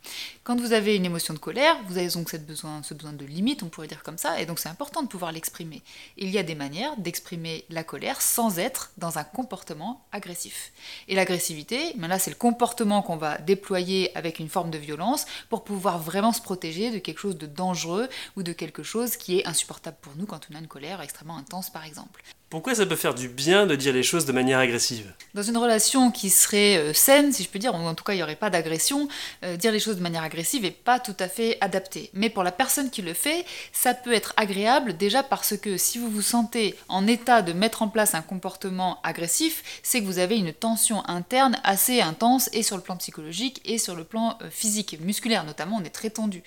Quand 0.45 0.59
vous 0.59 0.71
avez 0.71 0.95
une 0.95 1.05
émotion 1.05 1.33
de 1.33 1.39
colère, 1.39 1.77
vous 1.87 1.97
avez 1.97 2.07
donc 2.07 2.33
besoin, 2.37 2.81
ce 2.83 2.93
besoin 2.93 3.13
de 3.13 3.25
limite, 3.25 3.61
on 3.63 3.67
pourrait 3.67 3.87
dire 3.87 4.03
comme 4.03 4.17
ça, 4.17 4.39
et 4.39 4.45
donc 4.45 4.59
c'est 4.59 4.69
important 4.69 5.03
de 5.03 5.07
pouvoir 5.07 5.33
l'exprimer. 5.33 5.81
Il 6.17 6.29
y 6.29 6.37
a 6.37 6.43
des 6.43 6.55
manière 6.61 6.95
d'exprimer 6.97 7.65
la 7.69 7.83
colère 7.83 8.21
sans 8.21 8.59
être 8.59 8.91
dans 8.97 9.17
un 9.17 9.23
comportement 9.23 10.05
agressif. 10.11 10.71
Et 11.07 11.15
l'agressivité, 11.15 11.93
ben 11.95 12.07
là 12.07 12.19
c'est 12.19 12.29
le 12.29 12.35
comportement 12.35 13.01
qu'on 13.01 13.17
va 13.17 13.37
déployer 13.39 14.15
avec 14.15 14.39
une 14.39 14.49
forme 14.49 14.69
de 14.69 14.77
violence 14.77 15.25
pour 15.49 15.63
pouvoir 15.63 15.97
vraiment 15.99 16.33
se 16.33 16.41
protéger 16.41 16.91
de 16.91 16.99
quelque 16.99 17.19
chose 17.19 17.37
de 17.37 17.47
dangereux 17.47 18.07
ou 18.35 18.43
de 18.43 18.53
quelque 18.53 18.83
chose 18.83 19.17
qui 19.17 19.39
est 19.39 19.47
insupportable 19.47 19.97
pour 20.01 20.15
nous 20.15 20.27
quand 20.27 20.47
on 20.51 20.55
a 20.55 20.59
une 20.59 20.67
colère 20.67 21.01
extrêmement 21.01 21.37
intense 21.37 21.69
par 21.69 21.85
exemple. 21.85 22.21
Pourquoi 22.51 22.75
ça 22.75 22.85
peut 22.85 22.97
faire 22.97 23.15
du 23.15 23.29
bien 23.29 23.65
de 23.65 23.77
dire 23.77 23.93
les 23.93 24.03
choses 24.03 24.25
de 24.25 24.33
manière 24.33 24.59
agressive? 24.59 25.13
Dans 25.33 25.41
une 25.41 25.55
relation 25.55 26.11
qui 26.11 26.29
serait 26.29 26.75
euh, 26.75 26.93
saine, 26.93 27.31
si 27.31 27.43
je 27.43 27.47
peux 27.47 27.59
dire, 27.59 27.73
ou 27.73 27.77
en 27.77 27.95
tout 27.95 28.03
cas 28.03 28.11
il 28.11 28.17
n'y 28.17 28.23
aurait 28.23 28.35
pas 28.35 28.49
d'agression, 28.49 29.07
euh, 29.45 29.55
dire 29.55 29.71
les 29.71 29.79
choses 29.79 29.95
de 29.95 30.01
manière 30.01 30.23
agressive 30.23 30.63
n'est 30.63 30.71
pas 30.71 30.99
tout 30.99 31.15
à 31.19 31.29
fait 31.29 31.57
adapté. 31.61 32.09
Mais 32.13 32.29
pour 32.29 32.43
la 32.43 32.51
personne 32.51 32.89
qui 32.89 33.01
le 33.03 33.13
fait, 33.13 33.45
ça 33.71 33.93
peut 33.93 34.11
être 34.11 34.33
agréable 34.35 34.97
déjà 34.97 35.23
parce 35.23 35.55
que 35.55 35.77
si 35.77 35.97
vous 35.97 36.09
vous 36.09 36.21
sentez 36.21 36.50
en 36.87 37.07
état 37.07 37.41
de 37.41 37.53
mettre 37.53 37.81
en 37.81 37.87
place 37.87 38.15
un 38.15 38.21
comportement 38.21 38.99
agressif, 39.03 39.63
c'est 39.83 40.01
que 40.01 40.05
vous 40.05 40.19
avez 40.19 40.37
une 40.37 40.53
tension 40.53 41.07
interne 41.07 41.59
assez 41.63 42.01
intense 42.01 42.49
et 42.53 42.63
sur 42.63 42.77
le 42.77 42.83
plan 42.83 42.97
psychologique 42.97 43.61
et 43.65 43.77
sur 43.77 43.95
le 43.95 44.03
plan 44.03 44.37
euh, 44.41 44.49
physique, 44.49 44.97
musculaire 45.01 45.43
notamment, 45.43 45.77
on 45.77 45.83
est 45.83 45.89
très 45.89 46.09
tendu 46.09 46.43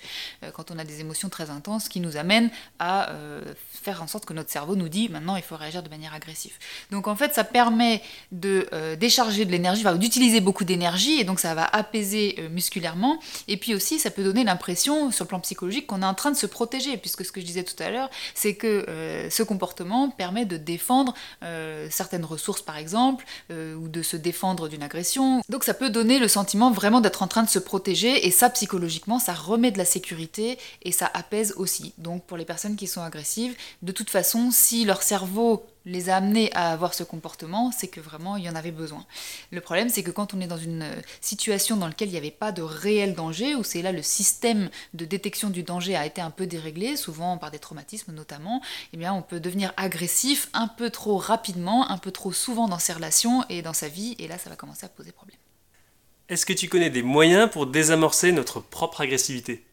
quand 0.53 0.71
on 0.71 0.79
a 0.79 0.83
des 0.83 1.01
émotions 1.01 1.29
très 1.29 1.49
intenses 1.49 1.89
qui 1.89 1.99
nous 1.99 2.17
amènent 2.17 2.49
à 2.79 3.09
faire 3.71 4.01
en 4.01 4.07
sorte 4.07 4.25
que 4.25 4.33
notre 4.33 4.51
cerveau 4.51 4.75
nous 4.75 4.89
dit 4.89 5.09
maintenant 5.09 5.35
il 5.35 5.43
faut 5.43 5.55
réagir 5.55 5.83
de 5.83 5.89
manière 5.89 6.13
agressive. 6.13 6.53
Donc 6.91 7.07
en 7.07 7.15
fait, 7.15 7.33
ça 7.33 7.43
permet 7.43 8.01
de 8.31 8.67
euh, 8.73 8.95
décharger 8.95 9.45
de 9.45 9.51
l'énergie, 9.51 9.83
d'utiliser 9.97 10.41
beaucoup 10.41 10.65
d'énergie, 10.65 11.19
et 11.19 11.23
donc 11.23 11.39
ça 11.39 11.53
va 11.55 11.65
apaiser 11.65 12.35
euh, 12.39 12.49
musculairement. 12.49 13.19
Et 13.47 13.57
puis 13.57 13.73
aussi, 13.73 13.99
ça 13.99 14.11
peut 14.11 14.23
donner 14.23 14.43
l'impression, 14.43 15.11
sur 15.11 15.25
le 15.25 15.29
plan 15.29 15.39
psychologique, 15.39 15.87
qu'on 15.87 16.01
est 16.01 16.05
en 16.05 16.13
train 16.13 16.31
de 16.31 16.37
se 16.37 16.45
protéger, 16.45 16.97
puisque 16.97 17.25
ce 17.25 17.31
que 17.31 17.41
je 17.41 17.45
disais 17.45 17.63
tout 17.63 17.81
à 17.81 17.89
l'heure, 17.89 18.09
c'est 18.33 18.55
que 18.55 18.85
euh, 18.89 19.29
ce 19.29 19.43
comportement 19.43 19.94
permet 20.09 20.45
de 20.45 20.57
défendre 20.57 21.13
certaines 21.89 22.25
ressources, 22.25 22.61
par 22.61 22.77
exemple, 22.77 23.25
ou 23.51 23.87
de 23.87 24.01
se 24.01 24.17
défendre 24.17 24.67
d'une 24.67 24.83
agression. 24.83 25.41
Donc 25.49 25.63
ça 25.63 25.73
peut 25.73 25.89
donner 25.89 26.19
le 26.19 26.27
sentiment 26.27 26.71
vraiment 26.71 27.01
d'être 27.01 27.23
en 27.23 27.27
train 27.27 27.43
de 27.43 27.49
se 27.49 27.59
protéger, 27.59 28.27
et 28.27 28.31
ça, 28.31 28.49
psychologiquement, 28.49 29.19
ça 29.19 29.33
remet 29.33 29.71
de 29.71 29.77
la 29.77 29.85
sécurité, 29.85 30.57
et 30.81 30.91
ça 30.91 31.09
apaise 31.13 31.53
aussi. 31.57 31.93
Donc 31.97 32.23
pour 32.25 32.37
les 32.37 32.45
personnes 32.45 32.75
qui 32.75 32.87
sont 32.87 33.01
agressives, 33.01 33.55
de 33.81 33.91
toute 33.91 34.09
façon, 34.09 34.49
si 34.51 34.85
leur 34.85 35.03
cerveau 35.03 35.65
les 35.85 36.09
a 36.09 36.17
amenés 36.17 36.51
à 36.53 36.71
avoir 36.71 36.93
ce 36.93 37.03
comportement, 37.03 37.71
c'est 37.71 37.87
que 37.87 37.99
vraiment 37.99 38.37
il 38.37 38.43
y 38.43 38.49
en 38.49 38.55
avait 38.55 38.71
besoin. 38.71 39.05
Le 39.51 39.61
problème, 39.61 39.89
c'est 39.89 40.03
que 40.03 40.11
quand 40.11 40.33
on 40.33 40.41
est 40.41 40.47
dans 40.47 40.57
une 40.57 40.83
euh, 40.83 41.01
situation 41.21 41.77
dans 41.77 41.87
laquelle 41.87 42.09
il 42.09 42.13
n'y 42.13 42.17
avait 42.17 42.31
pas 42.31 42.51
de 42.51 42.61
réel 42.61 43.13
danger, 43.15 43.55
où 43.55 43.63
c'est 43.63 43.81
là 43.81 43.91
le 43.91 44.01
système 44.01 44.69
de 44.93 45.05
détection 45.05 45.49
du 45.49 45.63
danger 45.63 45.95
a 45.95 46.05
été 46.05 46.21
un 46.21 46.31
peu 46.31 46.47
déréglé, 46.47 46.95
souvent 46.95 47.37
par 47.37 47.51
des 47.51 47.59
traumatismes 47.59 48.13
notamment, 48.13 48.61
eh 48.93 48.97
bien 48.97 49.13
on 49.13 49.21
peut 49.21 49.39
devenir 49.39 49.73
agressif 49.77 50.49
un 50.53 50.67
peu 50.67 50.89
trop 50.89 51.17
rapidement, 51.17 51.89
un 51.89 51.97
peu 51.97 52.11
trop 52.11 52.31
souvent 52.31 52.67
dans 52.67 52.79
ses 52.79 52.93
relations 52.93 53.43
et 53.49 53.61
dans 53.61 53.73
sa 53.73 53.87
vie, 53.87 54.15
et 54.19 54.27
là 54.27 54.37
ça 54.37 54.49
va 54.49 54.55
commencer 54.55 54.85
à 54.85 54.89
poser 54.89 55.11
problème. 55.11 55.37
Est-ce 56.27 56.47
que 56.47 56.53
tu 56.53 56.67
connais 56.67 56.89
des 56.89 57.03
moyens 57.03 57.49
pour 57.51 57.67
désamorcer 57.67 58.31
notre 58.31 58.59
propre 58.59 59.01
agressivité? 59.01 59.63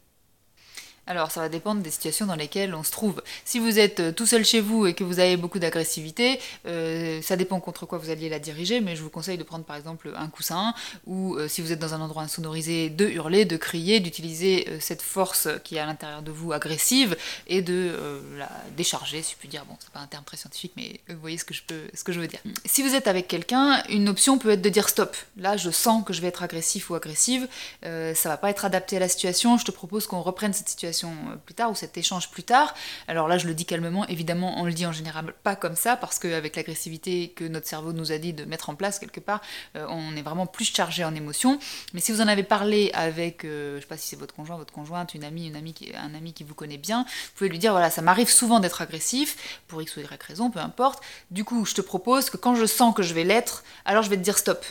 Alors 1.07 1.31
ça 1.31 1.41
va 1.41 1.49
dépendre 1.49 1.83
des 1.83 1.91
situations 1.91 2.27
dans 2.27 2.37
lesquelles 2.37 2.75
on 2.75 2.83
se 2.83 2.93
trouve. 2.93 3.23
Si 3.45 3.59
vous 3.59 3.79
êtes 3.79 4.01
euh, 4.01 4.13
tout 4.13 4.27
seul 4.27 4.45
chez 4.45 4.61
vous 4.61 4.87
et 4.87 4.95
que 4.95 5.03
vous 5.03 5.19
avez 5.19 5.37
beaucoup 5.37 5.59
d'agressivité, 5.59 6.39
euh, 6.67 7.21
ça 7.23 7.37
dépend 7.37 7.59
contre 7.61 7.87
quoi 7.87 7.99
vous 7.99 8.11
alliez 8.11 8.29
la 8.29 8.39
diriger, 8.39 8.81
mais 8.81 8.95
je 8.95 9.03
vous 9.03 9.11
conseille 9.11 9.37
de 9.37 9.43
prendre 9.43 9.65
par 9.65 9.77
exemple 9.77 10.13
un 10.17 10.29
coussin, 10.29 10.75
ou 11.07 11.35
euh, 11.35 11.49
si 11.49 11.61
vous 11.61 11.73
êtes 11.73 11.81
dans 11.81 11.95
un 11.95 12.01
endroit 12.01 12.23
insonorisé, 12.23 12.89
de 12.89 13.07
hurler, 13.09 13.45
de 13.45 13.57
crier, 13.57 13.99
d'utiliser 13.99 14.69
cette 14.81 15.03
force 15.03 15.49
qui 15.65 15.77
est 15.77 15.81
à 15.81 15.87
l'intérieur 15.87 16.23
de 16.23 16.31
vous 16.31 16.53
agressive 16.53 17.17
et 17.47 17.63
de 17.63 18.23
la 18.39 18.49
décharger, 18.77 19.23
si 19.23 19.33
je 19.33 19.37
puis 19.37 19.49
dire. 19.49 19.65
Bon, 19.65 19.77
c'est 19.81 19.91
pas 19.91 20.01
un 20.01 20.07
terme 20.07 20.25
très 20.25 20.37
scientifique, 20.37 20.73
mais 20.77 21.01
vous 21.09 21.21
voyez 21.21 21.39
ce 21.39 21.45
que 21.45 21.55
je, 21.55 21.63
peux, 21.63 21.83
ce 21.95 22.05
que 22.05 22.13
je 22.13 22.21
veux 22.21 22.27
dire. 22.27 22.41
Si 22.65 22.83
vous 22.83 22.95
êtes 22.95 23.09
avec 23.09 23.29
quelqu'un, 23.29 23.83
une 23.89 24.09
option 24.09 24.39
peut 24.39 24.51
être 24.51 24.63
de 24.63 24.69
dire 24.69 24.89
stop. 24.89 25.17
Là, 25.37 25.57
je 25.57 25.71
sens 25.71 26.05
que 26.05 26.13
je 26.13 26.21
vais 26.21 26.29
être 26.29 26.43
agressif 26.43 26.91
ou 26.91 26.95
agressive, 26.95 27.49
ça 27.83 28.29
va 28.29 28.37
pas 28.37 28.51
être 28.51 28.65
adapté 28.65 28.97
à 28.97 29.01
la 29.01 29.09
situation, 29.09 29.59
je 29.59 29.65
te 29.65 29.71
propose 29.71 30.07
qu'on 30.07 30.21
reprenne 30.21 30.53
cette 30.53 30.69
situation 30.69 30.92
euh, 30.93 31.37
plus 31.37 31.55
tard 31.55 31.71
ou 31.71 31.75
cet 31.75 31.97
échange 31.97 32.31
plus 32.31 32.43
tard. 32.43 32.75
Alors 33.09 33.29
là, 33.29 33.39
je 33.39 33.47
le 33.47 33.55
dis 33.55 33.65
calmement, 33.65 34.07
évidemment, 34.09 34.61
on 34.61 34.65
le 34.65 34.73
dit 34.73 34.87
en 34.87 34.93
général 34.93 35.33
pas 35.43 35.57
comme 35.57 35.77
ça, 35.77 35.97
parce 35.97 36.19
qu'avec 36.19 36.57
l'agressivité 36.57 37.31
que 37.31 37.45
notre 37.45 37.67
cerveau 37.67 37.93
nous 37.93 38.13
a 38.13 38.19
dit 38.19 38.33
de 38.33 38.45
mettre 38.45 38.71
en 38.71 38.75
place 38.75 38.99
quelque 38.99 39.21
part, 39.21 39.41
euh, 39.77 39.87
on 39.89 40.17
est 40.17 40.23
vraiment 40.23 40.47
plus 40.47 40.73
chargé 40.73 41.05
en 41.05 41.15
émotions. 41.15 41.59
Mais 41.95 42.01
si 42.01 42.13
vous 42.13 42.21
en 42.21 42.29
avez 42.29 42.43
parlé 42.43 42.91
avec, 42.95 43.43
je 43.43 43.79
sais 43.81 43.87
pas 43.87 43.97
si 43.97 44.09
c'est 44.09 44.17
votre 44.17 44.35
conjoint, 44.35 44.57
votre 44.57 44.73
conjointe, 44.73 45.15
une 45.15 45.25
amie, 45.25 45.47
une 45.47 45.57
amie 45.57 45.75
un 45.97 46.15
ami 46.15 46.33
qui 46.33 46.45
vous 46.45 46.55
connaît 46.55 46.79
bien, 46.79 47.05
vous 47.05 47.37
pouvez 47.37 47.51
lui 47.51 47.59
dire 47.59 47.73
voilà, 47.73 47.91
ça 47.91 48.03
m'arrive 48.03 48.29
souvent 48.31 48.61
d'être 48.61 48.83
agressif, 48.83 49.61
pour 49.69 49.83
X 49.83 49.97
ou 49.97 50.01
Y 50.01 50.23
raison, 50.23 50.51
peu 50.51 50.61
importe. 50.61 51.03
Du 51.31 51.45
coup, 51.45 51.65
je 51.65 51.75
te 51.75 51.81
propose 51.81 52.31
que 52.31 52.37
quand 52.37 52.55
je 52.55 52.67
sens 52.67 52.95
que 52.95 53.03
je 53.03 53.15
vais 53.15 53.25
l'être, 53.25 53.65
alors 53.85 54.03
je 54.03 54.11
vais 54.11 54.17
te 54.17 54.23
dire 54.23 54.39
stop. 54.39 54.65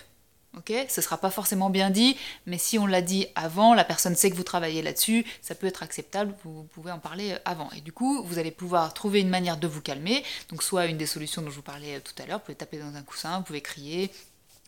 Ok, 0.58 0.74
ce 0.90 1.02
sera 1.02 1.18
pas 1.18 1.30
forcément 1.30 1.70
bien 1.70 1.90
dit, 1.90 2.18
mais 2.46 2.58
si 2.58 2.78
on 2.78 2.86
l'a 2.86 3.02
dit 3.02 3.28
avant, 3.36 3.74
la 3.74 3.86
personne 3.86 4.16
sait 4.16 4.30
que 4.30 4.36
vous 4.36 4.44
travaillez 4.44 4.82
là-dessus, 4.82 5.26
ça 5.42 5.56
peut 5.56 5.66
être 5.66 5.82
acceptable, 5.82 6.36
vous 6.44 6.64
pouvez 6.74 6.92
en 6.92 7.00
parler 7.00 7.38
avant. 7.46 7.70
Et 7.72 7.80
du 7.80 7.94
coup, 7.94 8.22
vous 8.24 8.38
allez 8.38 8.52
pouvoir 8.52 8.94
trouver 8.94 9.22
une 9.22 9.30
manière 9.30 9.56
de 9.56 9.68
vous 9.68 9.82
calmer. 9.82 10.26
Donc, 10.50 10.62
soit 10.62 10.88
une 10.88 10.98
des 10.98 11.06
solutions 11.06 11.42
dont 11.42 11.50
je 11.50 11.56
vous 11.56 11.62
parlais 11.62 12.02
tout 12.02 12.14
à 12.22 12.26
l'heure, 12.26 12.40
vous 12.40 12.46
pouvez 12.46 12.56
taper 12.56 12.80
dans 12.80 12.94
un 12.98 13.02
coussin, 13.02 13.38
vous 13.38 13.46
pouvez 13.46 13.62
crier, 13.62 14.12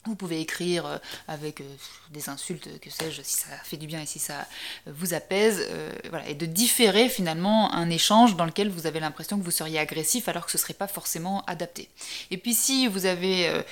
vous 0.05 0.15
pouvez 0.15 0.41
écrire 0.41 0.85
euh, 0.85 0.97
avec 1.27 1.61
euh, 1.61 1.63
des 2.11 2.29
insultes, 2.29 2.67
que 2.81 2.89
sais-je, 2.89 3.21
si 3.21 3.35
ça 3.35 3.47
fait 3.63 3.77
du 3.77 3.87
bien 3.87 4.01
et 4.01 4.05
si 4.05 4.19
ça 4.19 4.45
euh, 4.87 4.91
vous 4.93 5.13
apaise, 5.13 5.67
voilà, 6.09 6.27
et 6.27 6.35
de 6.35 6.45
différer 6.45 7.09
finalement 7.09 7.73
un 7.73 7.89
échange 7.89 8.35
dans 8.35 8.45
lequel 8.45 8.69
vous 8.69 8.85
avez 8.85 8.99
l'impression 8.99 9.37
que 9.37 9.43
vous 9.43 9.51
seriez 9.51 9.79
agressif 9.79 10.27
alors 10.27 10.45
que 10.45 10.51
ce 10.51 10.57
ne 10.57 10.61
serait 10.61 10.73
pas 10.73 10.87
forcément 10.87 11.43
adapté. 11.45 11.89
Et 12.31 12.37
puis 12.37 12.53
si 12.53 12.87
vous 12.87 13.05
avez 13.05 13.63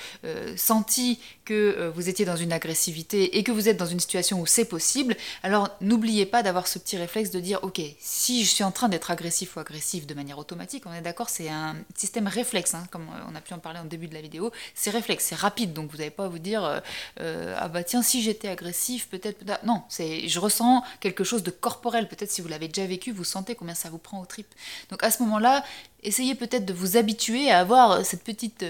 senti 0.56 1.18
que 1.44 1.90
vous 1.94 2.08
étiez 2.08 2.24
dans 2.24 2.36
une 2.36 2.52
agressivité 2.52 3.38
et 3.38 3.42
que 3.42 3.52
vous 3.52 3.68
êtes 3.68 3.76
dans 3.76 3.86
une 3.86 4.00
situation 4.00 4.40
où 4.40 4.46
c'est 4.46 4.64
possible, 4.64 5.16
alors 5.42 5.68
n'oubliez 5.80 6.26
pas 6.26 6.42
d'avoir 6.42 6.66
ce 6.66 6.78
petit 6.78 6.96
réflexe 6.96 7.30
de 7.30 7.40
dire, 7.40 7.60
ok, 7.62 7.80
si 8.00 8.44
je 8.44 8.50
suis 8.50 8.64
en 8.64 8.72
train 8.72 8.88
d'être 8.88 9.10
agressif 9.10 9.56
ou 9.56 9.60
agressif 9.60 10.06
de 10.06 10.14
manière 10.14 10.38
automatique, 10.38 10.84
on 10.86 10.92
est 10.92 11.02
d'accord, 11.02 11.28
c'est 11.28 11.48
un 11.48 11.76
système 11.96 12.26
réflexe, 12.26 12.74
hein, 12.74 12.84
comme 12.90 13.06
on 13.30 13.34
a 13.34 13.40
pu 13.40 13.54
en 13.54 13.58
parler 13.58 13.78
en 13.78 13.84
début 13.84 14.08
de 14.08 14.14
la 14.14 14.20
vidéo, 14.20 14.50
c'est 14.74 14.90
réflexe, 14.90 15.26
c'est 15.28 15.36
rapide, 15.38 15.72
donc 15.72 15.90
vous 15.90 15.98
n'avez 15.98 16.10
pas 16.10 16.21
vous 16.28 16.38
dire 16.38 16.64
euh, 16.64 16.80
euh, 17.20 17.54
ah 17.58 17.68
bah 17.68 17.82
tiens 17.82 18.02
si 18.02 18.22
j'étais 18.22 18.48
agressif 18.48 19.08
peut-être 19.08 19.44
non 19.64 19.82
c'est 19.88 20.28
je 20.28 20.38
ressens 20.40 20.82
quelque 21.00 21.24
chose 21.24 21.42
de 21.42 21.50
corporel. 21.50 22.08
Peut-être 22.08 22.30
si 22.30 22.40
vous 22.40 22.48
l'avez 22.48 22.68
déjà 22.68 22.86
vécu 22.86 23.12
vous 23.12 23.24
sentez 23.24 23.54
combien 23.54 23.74
ça 23.74 23.90
vous 23.90 23.98
prend 23.98 24.20
au 24.20 24.26
trip 24.26 24.46
donc 24.90 25.02
à 25.02 25.10
ce 25.10 25.22
moment-là 25.22 25.64
essayez 26.02 26.34
peut-être 26.34 26.64
de 26.64 26.72
vous 26.72 26.96
habituer 26.96 27.50
à 27.50 27.60
avoir 27.60 28.04
cette 28.04 28.24
petite 28.24 28.64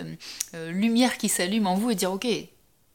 euh, 0.55 0.71
lumière 0.73 1.19
qui 1.19 1.29
s'allume 1.29 1.67
en 1.67 1.75
vous 1.75 1.91
et 1.91 1.95
dire 1.95 2.13
ok 2.13 2.27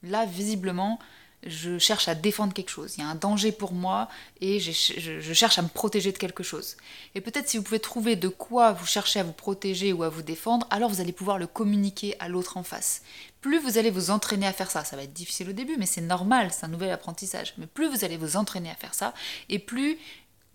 là 0.03 0.25
visiblement 0.25 0.99
je 1.43 1.77
cherche 1.77 2.07
à 2.07 2.15
défendre 2.15 2.53
quelque 2.53 2.69
chose, 2.69 2.95
il 2.97 3.01
y 3.01 3.03
a 3.03 3.07
un 3.07 3.15
danger 3.15 3.51
pour 3.51 3.71
moi 3.71 4.09
et 4.41 4.59
je, 4.59 5.33
cherche 5.33 5.59
à 5.59 5.61
me 5.61 5.67
protéger 5.67 6.11
de 6.11 6.17
quelque 6.17 6.43
chose. 6.43 6.77
Et 7.15 7.21
peut-être 7.21 7.47
si 7.47 7.57
vous 7.57 7.63
pouvez 7.63 7.79
trouver 7.79 8.15
de 8.15 8.27
quoi 8.27 8.73
vous 8.73 8.85
cherchez 8.85 9.19
à 9.19 9.23
vous 9.23 9.33
protéger 9.33 9.93
ou 9.93 10.03
à 10.03 10.09
vous 10.09 10.23
défendre, 10.23 10.67
alors 10.71 10.89
vous 10.89 10.99
allez 10.99 11.11
pouvoir 11.11 11.37
le 11.37 11.47
communiquer 11.47 12.15
à 12.19 12.27
l'autre 12.27 12.57
en 12.57 12.63
face. 12.63 13.03
Plus 13.41 13.59
vous 13.59 13.77
allez 13.77 13.91
vous 13.91 14.09
entraîner 14.09 14.47
à 14.47 14.53
faire 14.53 14.71
ça, 14.71 14.83
ça 14.83 14.95
va 14.95 15.03
être 15.03 15.13
difficile 15.13 15.49
au 15.49 15.53
début, 15.53 15.77
mais 15.77 15.85
c'est 15.85 16.01
normal, 16.01 16.49
c'est 16.51 16.65
un 16.65 16.69
nouvel 16.69 16.89
apprentissage, 16.89 17.53
mais 17.57 17.67
plus 17.67 17.87
vous 17.87 18.03
allez 18.03 18.17
vous 18.17 18.35
entraîner 18.35 18.71
à 18.71 18.75
faire 18.75 18.93
ça, 18.93 19.13
et 19.49 19.59
plus 19.59 19.97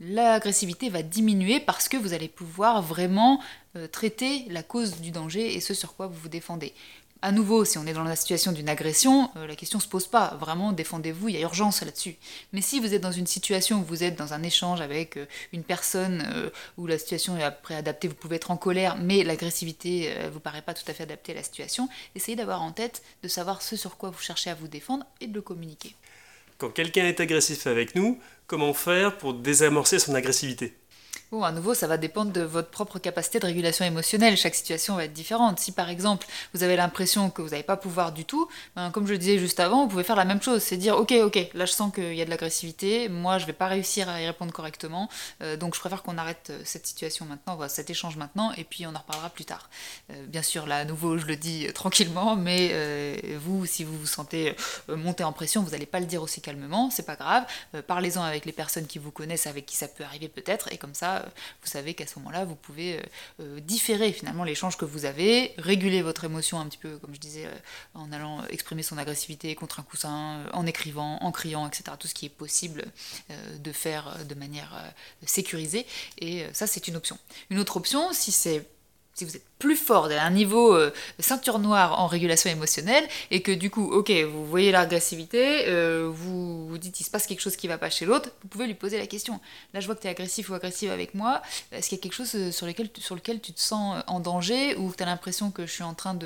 l'agressivité 0.02 0.88
va 0.88 1.02
diminuer 1.02 1.60
parce 1.60 1.88
que 1.88 1.96
vous 1.96 2.12
allez 2.12 2.28
pouvoir 2.28 2.82
vraiment 2.82 3.40
euh, 3.76 3.86
traiter 3.86 4.44
la 4.48 4.62
cause 4.62 5.00
du 5.00 5.12
danger 5.12 5.54
et 5.54 5.60
ce 5.60 5.74
sur 5.74 5.94
quoi 5.94 6.08
vous 6.08 6.18
vous 6.18 6.28
défendez 6.28 6.74
à 7.22 7.30
nouveau, 7.30 7.64
si 7.64 7.78
on 7.78 7.86
est 7.86 7.92
dans 7.92 8.02
la 8.02 8.16
situation 8.16 8.50
d'une 8.50 8.68
agression, 8.68 9.30
euh, 9.36 9.46
la 9.46 9.54
question 9.54 9.78
se 9.78 9.86
pose 9.86 10.08
pas. 10.08 10.36
Vraiment, 10.40 10.72
défendez-vous, 10.72 11.28
il 11.28 11.36
y 11.36 11.38
a 11.38 11.40
urgence 11.42 11.82
là-dessus. 11.82 12.16
Mais 12.52 12.60
si 12.60 12.80
vous 12.80 12.94
êtes 12.94 13.00
dans 13.00 13.12
une 13.12 13.28
situation 13.28 13.78
où 13.78 13.84
vous 13.84 14.02
êtes 14.02 14.16
dans 14.16 14.34
un 14.34 14.42
échange 14.42 14.80
avec 14.80 15.16
euh, 15.16 15.26
une 15.52 15.62
personne 15.62 16.24
euh, 16.34 16.50
où 16.76 16.88
la 16.88 16.98
situation 16.98 17.36
est 17.36 17.44
après 17.44 17.76
adaptée, 17.76 18.08
vous 18.08 18.16
pouvez 18.16 18.36
être 18.36 18.50
en 18.50 18.56
colère, 18.56 18.96
mais 18.96 19.22
l'agressivité 19.22 20.12
vous 20.32 20.40
paraît 20.40 20.62
pas 20.62 20.74
tout 20.74 20.84
à 20.88 20.94
fait 20.94 21.04
adaptée 21.04 21.32
à 21.32 21.36
la 21.36 21.42
situation, 21.42 21.88
essayez 22.14 22.36
d'avoir 22.36 22.62
en 22.62 22.72
tête 22.72 23.02
de 23.22 23.28
savoir 23.28 23.62
ce 23.62 23.76
sur 23.76 23.96
quoi 23.96 24.10
vous 24.10 24.20
cherchez 24.20 24.50
à 24.50 24.54
vous 24.54 24.66
défendre 24.66 25.06
et 25.20 25.28
de 25.28 25.34
le 25.34 25.42
communiquer. 25.42 25.94
Quand 26.58 26.70
quelqu'un 26.70 27.06
est 27.06 27.20
agressif 27.20 27.66
avec 27.66 27.94
nous, 27.94 28.18
comment 28.46 28.74
faire 28.74 29.16
pour 29.18 29.34
désamorcer 29.34 29.98
son 29.98 30.14
agressivité? 30.14 30.74
Bon, 31.32 31.44
à 31.44 31.50
nouveau, 31.50 31.72
ça 31.72 31.86
va 31.86 31.96
dépendre 31.96 32.30
de 32.30 32.42
votre 32.42 32.68
propre 32.68 32.98
capacité 32.98 33.38
de 33.38 33.46
régulation 33.46 33.86
émotionnelle. 33.86 34.36
Chaque 34.36 34.54
situation 34.54 34.96
va 34.96 35.06
être 35.06 35.14
différente. 35.14 35.58
Si 35.58 35.72
par 35.72 35.88
exemple, 35.88 36.26
vous 36.52 36.62
avez 36.62 36.76
l'impression 36.76 37.30
que 37.30 37.40
vous 37.40 37.48
n'avez 37.48 37.62
pas 37.62 37.78
pouvoir 37.78 38.12
du 38.12 38.26
tout, 38.26 38.50
ben, 38.76 38.90
comme 38.90 39.06
je 39.06 39.12
le 39.12 39.18
disais 39.18 39.38
juste 39.38 39.58
avant, 39.58 39.84
vous 39.84 39.88
pouvez 39.88 40.04
faire 40.04 40.14
la 40.14 40.26
même 40.26 40.42
chose. 40.42 40.62
C'est 40.62 40.76
dire, 40.76 40.94
ok, 40.94 41.14
ok, 41.22 41.38
là 41.54 41.64
je 41.64 41.72
sens 41.72 41.90
qu'il 41.90 42.14
y 42.14 42.20
a 42.20 42.26
de 42.26 42.28
l'agressivité, 42.28 43.08
moi 43.08 43.38
je 43.38 43.46
vais 43.46 43.54
pas 43.54 43.66
réussir 43.66 44.10
à 44.10 44.20
y 44.20 44.26
répondre 44.26 44.52
correctement, 44.52 45.08
euh, 45.40 45.56
donc 45.56 45.74
je 45.74 45.80
préfère 45.80 46.02
qu'on 46.02 46.18
arrête 46.18 46.48
euh, 46.50 46.60
cette 46.66 46.86
situation 46.86 47.24
maintenant, 47.24 47.66
cet 47.66 47.88
échange 47.88 48.18
maintenant, 48.18 48.52
et 48.58 48.64
puis 48.64 48.86
on 48.86 48.94
en 48.94 48.98
reparlera 48.98 49.30
plus 49.30 49.46
tard. 49.46 49.70
Euh, 50.10 50.26
bien 50.26 50.42
sûr, 50.42 50.66
là 50.66 50.76
à 50.76 50.84
nouveau, 50.84 51.16
je 51.16 51.24
le 51.24 51.36
dis 51.36 51.66
tranquillement, 51.72 52.36
mais 52.36 52.74
vous, 53.38 53.64
si 53.64 53.84
vous 53.84 53.96
vous 53.96 54.06
sentez 54.06 54.54
monter 54.88 55.24
en 55.24 55.32
pression, 55.32 55.62
vous 55.62 55.70
n'allez 55.70 55.86
pas 55.86 56.00
le 56.00 56.04
dire 56.04 56.22
aussi 56.22 56.42
calmement, 56.42 56.90
c'est 56.90 57.06
pas 57.06 57.16
grave. 57.16 57.46
Parlez-en 57.86 58.22
avec 58.22 58.44
les 58.44 58.52
personnes 58.52 58.86
qui 58.86 58.98
vous 58.98 59.10
connaissent, 59.10 59.46
avec 59.46 59.64
qui 59.64 59.76
ça 59.76 59.88
peut 59.88 60.04
arriver 60.04 60.28
peut-être, 60.28 60.70
et 60.70 60.76
comme 60.76 60.94
ça, 60.94 61.21
vous 61.62 61.68
savez 61.68 61.94
qu'à 61.94 62.06
ce 62.06 62.18
moment-là, 62.18 62.44
vous 62.44 62.54
pouvez 62.54 62.98
euh, 62.98 63.02
euh, 63.40 63.60
différer 63.60 64.12
finalement 64.12 64.44
l'échange 64.44 64.76
que 64.76 64.84
vous 64.84 65.04
avez, 65.04 65.54
réguler 65.58 66.02
votre 66.02 66.24
émotion 66.24 66.60
un 66.60 66.66
petit 66.66 66.78
peu, 66.78 66.98
comme 66.98 67.14
je 67.14 67.20
disais, 67.20 67.46
euh, 67.46 67.54
en 67.94 68.12
allant 68.12 68.44
exprimer 68.46 68.82
son 68.82 68.98
agressivité 68.98 69.54
contre 69.54 69.80
un 69.80 69.82
coussin, 69.82 70.44
en 70.52 70.66
écrivant, 70.66 71.18
en 71.22 71.32
criant, 71.32 71.66
etc. 71.66 71.84
Tout 71.98 72.08
ce 72.08 72.14
qui 72.14 72.26
est 72.26 72.30
possible 72.30 72.84
de 73.58 73.72
faire 73.72 74.24
de 74.24 74.34
manière 74.34 74.74
sécurisée. 75.26 75.86
Et 76.18 76.44
ça, 76.52 76.66
c'est 76.66 76.88
une 76.88 76.96
option. 76.96 77.18
Une 77.50 77.58
autre 77.58 77.76
option, 77.76 78.12
si 78.12 78.32
c'est 78.32 78.66
si 79.14 79.24
vous 79.24 79.36
êtes 79.36 79.44
plus 79.58 79.76
fort, 79.76 80.06
à 80.06 80.22
un 80.22 80.30
niveau 80.30 80.74
euh, 80.74 80.92
ceinture 81.20 81.58
noire 81.58 82.00
en 82.00 82.06
régulation 82.06 82.50
émotionnelle, 82.50 83.04
et 83.30 83.42
que 83.42 83.52
du 83.52 83.70
coup, 83.70 83.92
ok, 83.92 84.10
vous 84.10 84.44
voyez 84.44 84.72
l'agressivité, 84.72 85.68
euh, 85.68 86.10
vous 86.12 86.66
vous 86.66 86.78
dites 86.78 86.98
il 86.98 87.04
se 87.04 87.10
passe 87.10 87.26
quelque 87.26 87.40
chose 87.40 87.54
qui 87.54 87.68
va 87.68 87.78
pas 87.78 87.90
chez 87.90 88.04
l'autre, 88.04 88.30
vous 88.42 88.48
pouvez 88.48 88.66
lui 88.66 88.74
poser 88.74 88.98
la 88.98 89.06
question. 89.06 89.38
Là, 89.72 89.80
je 89.80 89.86
vois 89.86 89.94
que 89.94 90.00
tu 90.00 90.08
es 90.08 90.10
agressif 90.10 90.48
ou 90.50 90.54
agressive 90.54 90.90
avec 90.90 91.14
moi, 91.14 91.42
est-ce 91.70 91.88
qu'il 91.88 91.98
y 91.98 92.00
a 92.00 92.02
quelque 92.02 92.14
chose 92.14 92.34
euh, 92.34 92.50
sur, 92.50 92.66
lequel, 92.66 92.88
sur 92.98 93.14
lequel 93.14 93.40
tu 93.40 93.52
te 93.52 93.60
sens 93.60 94.02
en 94.08 94.18
danger, 94.18 94.74
ou 94.76 94.90
que 94.90 94.96
tu 94.96 95.02
as 95.02 95.06
l'impression 95.06 95.50
que 95.50 95.66
je 95.66 95.72
suis 95.72 95.84
en 95.84 95.94
train 95.94 96.18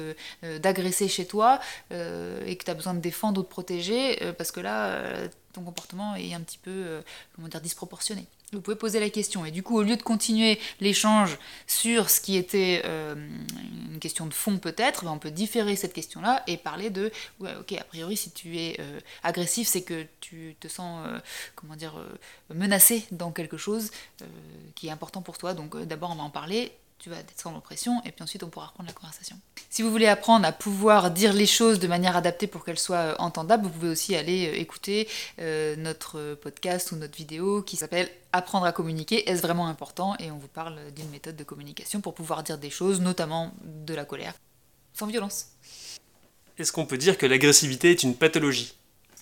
d'agresser 0.62 1.08
chez 1.08 1.26
toi, 1.26 1.60
et 1.90 2.56
que 2.56 2.64
tu 2.64 2.70
as 2.70 2.74
besoin 2.74 2.94
de 2.94 3.00
défendre 3.00 3.40
ou 3.40 3.42
de 3.42 3.48
protéger, 3.48 4.18
parce 4.38 4.50
que 4.50 4.60
là, 4.60 5.28
comportement 5.62 6.14
est 6.14 6.34
un 6.34 6.40
petit 6.40 6.58
peu, 6.58 7.02
comment 7.34 7.48
dire, 7.48 7.60
disproportionné. 7.60 8.26
Vous 8.52 8.60
pouvez 8.60 8.76
poser 8.76 9.00
la 9.00 9.10
question. 9.10 9.44
Et 9.44 9.50
du 9.50 9.64
coup, 9.64 9.76
au 9.76 9.82
lieu 9.82 9.96
de 9.96 10.02
continuer 10.02 10.60
l'échange 10.80 11.36
sur 11.66 12.08
ce 12.10 12.20
qui 12.20 12.36
était 12.36 12.82
euh, 12.84 13.14
une 13.92 13.98
question 13.98 14.26
de 14.26 14.34
fond 14.34 14.58
peut-être, 14.58 15.04
ben, 15.04 15.10
on 15.10 15.18
peut 15.18 15.32
différer 15.32 15.74
cette 15.74 15.92
question-là 15.92 16.44
et 16.46 16.56
parler 16.56 16.90
de, 16.90 17.10
ouais, 17.40 17.54
ok, 17.58 17.72
a 17.72 17.82
priori, 17.82 18.16
si 18.16 18.30
tu 18.30 18.56
es 18.56 18.76
euh, 18.78 19.00
agressif, 19.24 19.66
c'est 19.66 19.82
que 19.82 20.06
tu 20.20 20.54
te 20.60 20.68
sens, 20.68 21.04
euh, 21.08 21.18
comment 21.56 21.74
dire, 21.74 21.94
menacé 22.54 23.04
dans 23.10 23.32
quelque 23.32 23.56
chose 23.56 23.90
qui 24.76 24.86
est 24.86 24.90
important 24.90 25.22
pour 25.22 25.38
toi. 25.38 25.52
Donc 25.52 25.76
d'abord, 25.76 26.12
on 26.12 26.16
va 26.16 26.22
en 26.22 26.30
parler 26.30 26.72
tu 26.98 27.10
vas 27.10 27.16
être 27.16 27.32
sans 27.38 27.52
pression, 27.60 28.00
et 28.04 28.12
puis 28.12 28.22
ensuite 28.22 28.42
on 28.42 28.48
pourra 28.48 28.66
reprendre 28.66 28.88
la 28.88 28.94
conversation. 28.94 29.38
Si 29.70 29.82
vous 29.82 29.90
voulez 29.90 30.06
apprendre 30.06 30.46
à 30.46 30.52
pouvoir 30.52 31.10
dire 31.10 31.32
les 31.32 31.46
choses 31.46 31.78
de 31.78 31.86
manière 31.86 32.16
adaptée 32.16 32.46
pour 32.46 32.64
qu'elles 32.64 32.78
soient 32.78 32.96
euh, 32.96 33.14
entendables, 33.18 33.64
vous 33.64 33.70
pouvez 33.70 33.88
aussi 33.88 34.16
aller 34.16 34.48
euh, 34.48 34.58
écouter 34.58 35.08
euh, 35.38 35.76
notre 35.76 36.34
podcast 36.34 36.92
ou 36.92 36.96
notre 36.96 37.16
vidéo 37.16 37.62
qui 37.62 37.76
s'appelle 37.76 38.08
Apprendre 38.32 38.66
à 38.66 38.72
communiquer, 38.72 39.28
est-ce 39.30 39.40
vraiment 39.40 39.66
important? 39.66 40.14
Et 40.18 40.30
on 40.30 40.36
vous 40.36 40.48
parle 40.48 40.78
d'une 40.94 41.08
méthode 41.08 41.36
de 41.36 41.44
communication 41.44 42.00
pour 42.00 42.14
pouvoir 42.14 42.42
dire 42.42 42.58
des 42.58 42.70
choses, 42.70 43.00
notamment 43.00 43.54
de 43.64 43.94
la 43.94 44.04
colère, 44.04 44.34
sans 44.92 45.06
violence. 45.06 45.46
Est-ce 46.58 46.72
qu'on 46.72 46.86
peut 46.86 46.98
dire 46.98 47.16
que 47.16 47.24
l'agressivité 47.24 47.90
est 47.90 48.02
une 48.02 48.14
pathologie? 48.14 48.74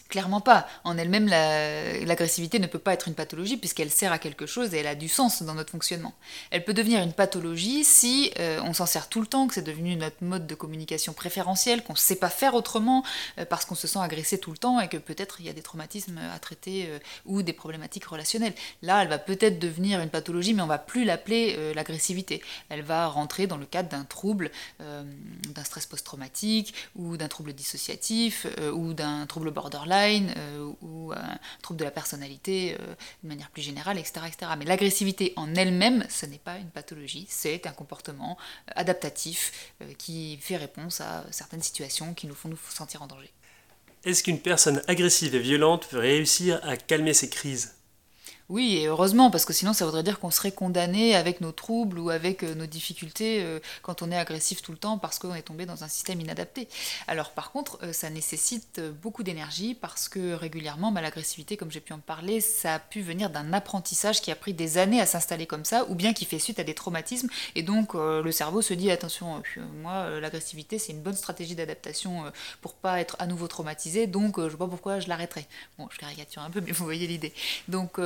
Clairement 0.08 0.42
pas. 0.42 0.66
En 0.84 0.98
elle-même, 0.98 1.26
l'agressivité 1.26 2.58
ne 2.58 2.66
peut 2.66 2.78
pas 2.78 2.92
être 2.92 3.08
une 3.08 3.14
pathologie 3.14 3.56
puisqu'elle 3.56 3.90
sert 3.90 4.12
à 4.12 4.18
quelque 4.18 4.44
chose 4.46 4.74
et 4.74 4.78
elle 4.78 4.86
a 4.86 4.94
du 4.94 5.08
sens 5.08 5.42
dans 5.42 5.54
notre 5.54 5.70
fonctionnement. 5.70 6.12
Elle 6.50 6.62
peut 6.62 6.74
devenir 6.74 7.02
une 7.02 7.14
pathologie 7.14 7.84
si 7.84 8.30
euh, 8.38 8.60
on 8.64 8.74
s'en 8.74 8.86
sert 8.86 9.08
tout 9.08 9.22
le 9.22 9.26
temps, 9.26 9.46
que 9.48 9.54
c'est 9.54 9.62
devenu 9.62 9.96
notre 9.96 10.22
mode 10.22 10.46
de 10.46 10.54
communication 10.54 11.14
préférentiel, 11.14 11.82
qu'on 11.82 11.94
ne 11.94 11.98
sait 11.98 12.16
pas 12.16 12.28
faire 12.28 12.54
autrement 12.54 13.02
euh, 13.38 13.46
parce 13.46 13.64
qu'on 13.64 13.74
se 13.74 13.86
sent 13.86 13.98
agressé 13.98 14.38
tout 14.38 14.50
le 14.50 14.58
temps 14.58 14.78
et 14.78 14.88
que 14.88 14.98
peut-être 14.98 15.40
il 15.40 15.46
y 15.46 15.48
a 15.48 15.54
des 15.54 15.62
traumatismes 15.62 16.20
à 16.34 16.38
traiter 16.38 16.86
euh, 16.86 16.98
ou 17.24 17.42
des 17.42 17.54
problématiques 17.54 18.04
relationnelles. 18.04 18.54
Là, 18.82 19.02
elle 19.02 19.08
va 19.08 19.18
peut-être 19.18 19.58
devenir 19.58 20.00
une 20.00 20.10
pathologie, 20.10 20.52
mais 20.52 20.62
on 20.62 20.66
va 20.66 20.78
plus 20.78 21.04
l'appeler 21.04 21.72
l'agressivité. 21.74 22.42
Elle 22.68 22.82
va 22.82 23.08
rentrer 23.08 23.46
dans 23.46 23.56
le 23.56 23.66
cadre 23.66 23.88
d'un 23.88 24.04
trouble, 24.04 24.50
d'un 24.78 25.64
stress 25.64 25.86
post-traumatique 25.86 26.74
ou 26.94 27.16
d'un 27.16 27.28
trouble 27.28 27.52
dissociatif 27.52 28.46
ou 28.72 28.92
d'un 28.92 29.26
trouble 29.26 29.50
borderline 29.50 29.94
euh, 30.12 30.72
ou 30.82 31.12
un 31.12 31.38
trouble 31.62 31.78
de 31.78 31.84
la 31.84 31.90
personnalité 31.90 32.74
euh, 32.74 32.94
de 33.22 33.28
manière 33.28 33.50
plus 33.50 33.62
générale, 33.62 33.98
etc. 33.98 34.26
etc. 34.26 34.52
Mais 34.58 34.64
l'agressivité 34.64 35.32
en 35.36 35.54
elle-même, 35.54 36.04
ce 36.08 36.26
n'est 36.26 36.38
pas 36.38 36.58
une 36.58 36.70
pathologie, 36.70 37.26
c'est 37.28 37.66
un 37.66 37.72
comportement 37.72 38.36
euh, 38.68 38.72
adaptatif 38.76 39.74
qui 39.98 40.38
fait 40.40 40.56
réponse 40.56 41.00
à 41.00 41.24
certaines 41.30 41.62
situations 41.62 42.14
qui 42.14 42.26
nous 42.26 42.34
font 42.34 42.48
nous 42.48 42.58
sentir 42.68 43.02
en 43.02 43.06
danger. 43.06 43.30
Est-ce 44.04 44.22
qu'une 44.22 44.40
personne 44.40 44.82
agressive 44.86 45.34
et 45.34 45.38
violente 45.38 45.86
peut 45.88 45.98
réussir 45.98 46.60
à 46.62 46.76
calmer 46.76 47.14
ses 47.14 47.30
crises? 47.30 47.74
Oui, 48.50 48.76
et 48.76 48.88
heureusement, 48.88 49.30
parce 49.30 49.46
que 49.46 49.54
sinon 49.54 49.72
ça 49.72 49.86
voudrait 49.86 50.02
dire 50.02 50.20
qu'on 50.20 50.30
serait 50.30 50.52
condamné 50.52 51.16
avec 51.16 51.40
nos 51.40 51.50
troubles 51.50 51.98
ou 51.98 52.10
avec 52.10 52.42
euh, 52.42 52.54
nos 52.54 52.66
difficultés 52.66 53.42
euh, 53.42 53.58
quand 53.80 54.02
on 54.02 54.10
est 54.10 54.18
agressif 54.18 54.60
tout 54.60 54.70
le 54.70 54.76
temps 54.76 54.98
parce 54.98 55.18
qu'on 55.18 55.34
est 55.34 55.40
tombé 55.40 55.64
dans 55.64 55.82
un 55.82 55.88
système 55.88 56.20
inadapté. 56.20 56.68
Alors 57.06 57.30
par 57.30 57.52
contre, 57.52 57.78
euh, 57.82 57.94
ça 57.94 58.10
nécessite 58.10 58.82
beaucoup 59.02 59.22
d'énergie 59.22 59.74
parce 59.74 60.10
que 60.10 60.34
régulièrement, 60.34 60.92
bah, 60.92 61.00
l'agressivité, 61.00 61.56
comme 61.56 61.70
j'ai 61.70 61.80
pu 61.80 61.94
en 61.94 62.00
parler, 62.00 62.42
ça 62.42 62.74
a 62.74 62.78
pu 62.78 63.00
venir 63.00 63.30
d'un 63.30 63.54
apprentissage 63.54 64.20
qui 64.20 64.30
a 64.30 64.36
pris 64.36 64.52
des 64.52 64.76
années 64.76 65.00
à 65.00 65.06
s'installer 65.06 65.46
comme 65.46 65.64
ça, 65.64 65.86
ou 65.88 65.94
bien 65.94 66.12
qui 66.12 66.26
fait 66.26 66.38
suite 66.38 66.58
à 66.58 66.64
des 66.64 66.74
traumatismes, 66.74 67.28
et 67.54 67.62
donc 67.62 67.94
le 67.94 68.30
cerveau 68.30 68.60
se 68.60 68.74
dit 68.74 68.90
attention, 68.90 69.42
moi 69.82 70.20
l'agressivité 70.20 70.78
c'est 70.78 70.92
une 70.92 71.00
bonne 71.00 71.16
stratégie 71.16 71.54
d'adaptation 71.54 72.24
pour 72.60 72.74
pas 72.74 73.00
être 73.00 73.16
à 73.18 73.26
nouveau 73.26 73.48
traumatisé, 73.48 74.06
donc 74.06 74.38
je 74.40 74.56
vois 74.56 74.68
pourquoi 74.68 75.00
je 75.00 75.08
l'arrêterai. 75.08 75.46
Bon, 75.78 75.88
je 75.90 75.98
caricature 75.98 76.42
un 76.42 76.50
peu, 76.50 76.60
mais 76.60 76.72
vous 76.72 76.84
voyez 76.84 77.06
l'idée. 77.06 77.32
Donc 77.68 77.98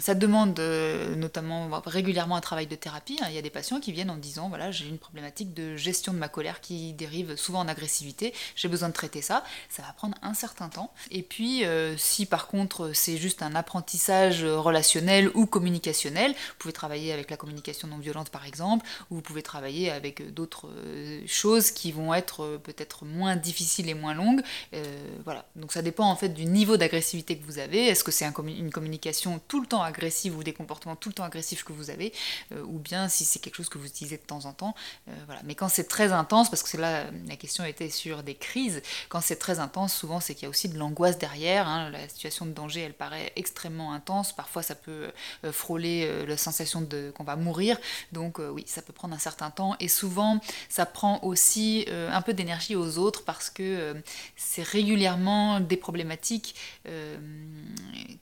ça 0.00 0.14
demande 0.14 0.58
euh, 0.60 1.14
notamment 1.16 1.68
régulièrement 1.84 2.36
un 2.36 2.40
travail 2.40 2.66
de 2.66 2.74
thérapie. 2.74 3.18
Hein. 3.22 3.26
Il 3.28 3.34
y 3.34 3.38
a 3.38 3.42
des 3.42 3.50
patients 3.50 3.80
qui 3.80 3.92
viennent 3.92 4.10
en 4.10 4.16
disant 4.16 4.48
voilà, 4.48 4.70
j'ai 4.70 4.86
une 4.86 4.98
problématique 4.98 5.54
de 5.54 5.76
gestion 5.76 6.12
de 6.12 6.18
ma 6.18 6.28
colère 6.28 6.60
qui 6.60 6.92
dérive 6.92 7.36
souvent 7.36 7.60
en 7.60 7.68
agressivité, 7.68 8.32
j'ai 8.54 8.68
besoin 8.68 8.88
de 8.88 8.94
traiter 8.94 9.22
ça. 9.22 9.44
Ça 9.68 9.82
va 9.82 9.92
prendre 9.92 10.16
un 10.22 10.34
certain 10.34 10.68
temps. 10.68 10.92
Et 11.10 11.22
puis, 11.22 11.64
euh, 11.64 11.96
si 11.96 12.26
par 12.26 12.46
contre 12.46 12.92
c'est 12.94 13.16
juste 13.16 13.42
un 13.42 13.54
apprentissage 13.54 14.44
relationnel 14.44 15.30
ou 15.34 15.46
communicationnel, 15.46 16.32
vous 16.32 16.54
pouvez 16.58 16.72
travailler 16.72 17.12
avec 17.12 17.30
la 17.30 17.36
communication 17.36 17.88
non 17.88 17.98
violente 17.98 18.30
par 18.30 18.46
exemple, 18.46 18.86
ou 19.10 19.16
vous 19.16 19.22
pouvez 19.22 19.42
travailler 19.42 19.90
avec 19.90 20.32
d'autres 20.34 20.68
euh, 20.68 21.22
choses 21.26 21.70
qui 21.70 21.92
vont 21.92 22.14
être 22.14 22.58
peut-être 22.62 23.04
moins 23.04 23.36
difficiles 23.36 23.88
et 23.88 23.94
moins 23.94 24.14
longues. 24.14 24.42
voilà. 25.24 25.46
Donc 25.56 25.72
ça 25.72 25.82
dépend 25.82 26.10
en 26.10 26.16
fait 26.16 26.30
du 26.30 26.44
niveau 26.44 26.76
d'agressivité 26.76 27.36
que 27.38 27.44
vous 27.44 27.58
avez. 27.58 27.86
Est-ce 27.86 28.04
que 28.04 28.12
c'est 28.12 28.26
une 28.26 28.70
communication 28.70 29.40
tout 29.48 29.60
le 29.60 29.65
temps 29.66 29.82
agressive 29.82 30.36
ou 30.36 30.42
des 30.42 30.52
comportements 30.52 30.96
tout 30.96 31.08
le 31.08 31.14
temps 31.14 31.24
agressifs 31.24 31.64
que 31.64 31.72
vous 31.72 31.90
avez, 31.90 32.12
euh, 32.52 32.62
ou 32.64 32.78
bien 32.78 33.08
si 33.08 33.24
c'est 33.24 33.38
quelque 33.38 33.56
chose 33.56 33.68
que 33.68 33.78
vous 33.78 33.86
utilisez 33.86 34.16
de 34.16 34.22
temps 34.22 34.44
en 34.46 34.52
temps. 34.52 34.74
Euh, 35.08 35.12
voilà. 35.26 35.40
Mais 35.44 35.54
quand 35.54 35.68
c'est 35.68 35.84
très 35.84 36.12
intense, 36.12 36.48
parce 36.50 36.62
que 36.62 36.76
là 36.76 37.04
la 37.28 37.36
question 37.36 37.64
était 37.64 37.90
sur 37.90 38.22
des 38.22 38.34
crises, 38.34 38.82
quand 39.08 39.20
c'est 39.20 39.36
très 39.36 39.58
intense, 39.58 39.94
souvent 39.94 40.20
c'est 40.20 40.34
qu'il 40.34 40.44
y 40.44 40.46
a 40.46 40.50
aussi 40.50 40.68
de 40.68 40.78
l'angoisse 40.78 41.18
derrière. 41.18 41.68
Hein. 41.68 41.90
La 41.90 42.08
situation 42.08 42.46
de 42.46 42.52
danger, 42.52 42.80
elle 42.80 42.94
paraît 42.94 43.32
extrêmement 43.36 43.92
intense. 43.92 44.32
Parfois, 44.32 44.62
ça 44.62 44.74
peut 44.74 45.10
euh, 45.44 45.52
frôler 45.52 46.26
la 46.26 46.36
sensation 46.36 46.80
de 46.80 47.12
qu'on 47.16 47.24
va 47.24 47.36
mourir. 47.36 47.78
Donc 48.12 48.38
oui, 48.38 48.64
ça 48.66 48.82
peut 48.82 48.92
prendre 48.92 49.14
un 49.14 49.18
certain 49.18 49.50
temps. 49.50 49.76
Et 49.80 49.88
souvent, 49.88 50.40
ça 50.68 50.86
prend 50.86 51.22
aussi 51.22 51.86
un 51.88 52.22
peu 52.22 52.32
d'énergie 52.32 52.76
aux 52.76 52.98
autres 52.98 53.24
parce 53.24 53.50
que 53.50 53.94
c'est 54.36 54.62
régulièrement 54.62 55.60
des 55.60 55.76
problématiques 55.76 56.54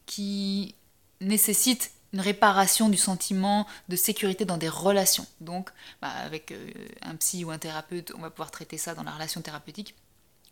qui 0.06 0.74
nécessite 1.21 1.92
une 2.12 2.21
réparation 2.21 2.88
du 2.88 2.97
sentiment 2.97 3.66
de 3.88 3.97
sécurité 3.97 4.44
dans 4.44 4.56
des 4.56 4.68
relations. 4.68 5.26
Donc, 5.40 5.71
bah, 6.00 6.09
avec 6.09 6.52
euh, 6.52 6.71
un 7.02 7.16
psy 7.16 7.44
ou 7.44 7.50
un 7.50 7.59
thérapeute, 7.59 8.12
on 8.16 8.21
va 8.21 8.30
pouvoir 8.30 8.52
traiter 8.52 8.78
ça 8.78 8.94
dans 8.94 9.02
la 9.02 9.11
relation 9.11 9.40
thérapeutique. 9.40 9.97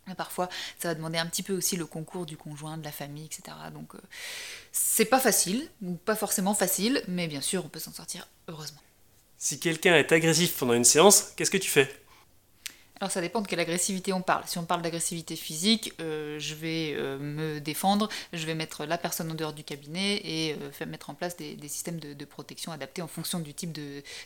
Mais 0.07 0.15
parfois, 0.15 0.49
ça 0.79 0.89
va 0.89 0.95
demander 0.95 1.17
un 1.17 1.25
petit 1.25 1.43
peu 1.43 1.53
aussi 1.53 1.77
le 1.77 1.85
concours 1.85 2.25
du 2.25 2.35
conjoint, 2.35 2.77
de 2.77 2.83
la 2.83 2.91
famille, 2.91 3.25
etc. 3.25 3.55
Donc, 3.73 3.95
euh, 3.95 3.99
c'est 4.73 5.05
pas 5.05 5.19
facile, 5.19 5.69
ou 5.81 5.93
pas 5.93 6.17
forcément 6.17 6.53
facile, 6.53 7.01
mais 7.07 7.27
bien 7.27 7.39
sûr, 7.39 7.63
on 7.63 7.69
peut 7.69 7.79
s'en 7.79 7.93
sortir 7.93 8.27
heureusement. 8.49 8.81
Si 9.37 9.59
quelqu'un 9.59 9.95
est 9.95 10.11
agressif 10.11 10.57
pendant 10.57 10.73
une 10.73 10.83
séance, 10.83 11.31
qu'est-ce 11.37 11.51
que 11.51 11.57
tu 11.57 11.69
fais? 11.69 12.02
Alors 12.99 13.11
ça 13.11 13.21
dépend 13.21 13.41
de 13.41 13.47
quelle 13.47 13.59
agressivité 13.59 14.13
on 14.13 14.21
parle. 14.21 14.43
Si 14.45 14.57
on 14.59 14.65
parle 14.65 14.81
d'agressivité 14.81 15.35
physique, 15.35 15.93
euh, 15.99 16.39
je 16.39 16.53
vais 16.53 16.93
euh, 16.95 17.17
me 17.17 17.59
défendre, 17.59 18.07
je 18.31 18.45
vais 18.45 18.53
mettre 18.53 18.85
la 18.85 18.97
personne 18.97 19.31
en 19.31 19.33
dehors 19.33 19.53
du 19.53 19.63
cabinet 19.63 20.21
et 20.23 20.53
euh, 20.53 20.71
faire 20.71 20.87
mettre 20.87 21.09
en 21.09 21.13
place 21.15 21.35
des, 21.35 21.57
systèmes 21.67 21.99
de, 21.99 22.25
protection 22.25 22.71
adaptés 22.71 23.01
en 23.01 23.07
fonction 23.07 23.39
du 23.39 23.53
type 23.53 23.77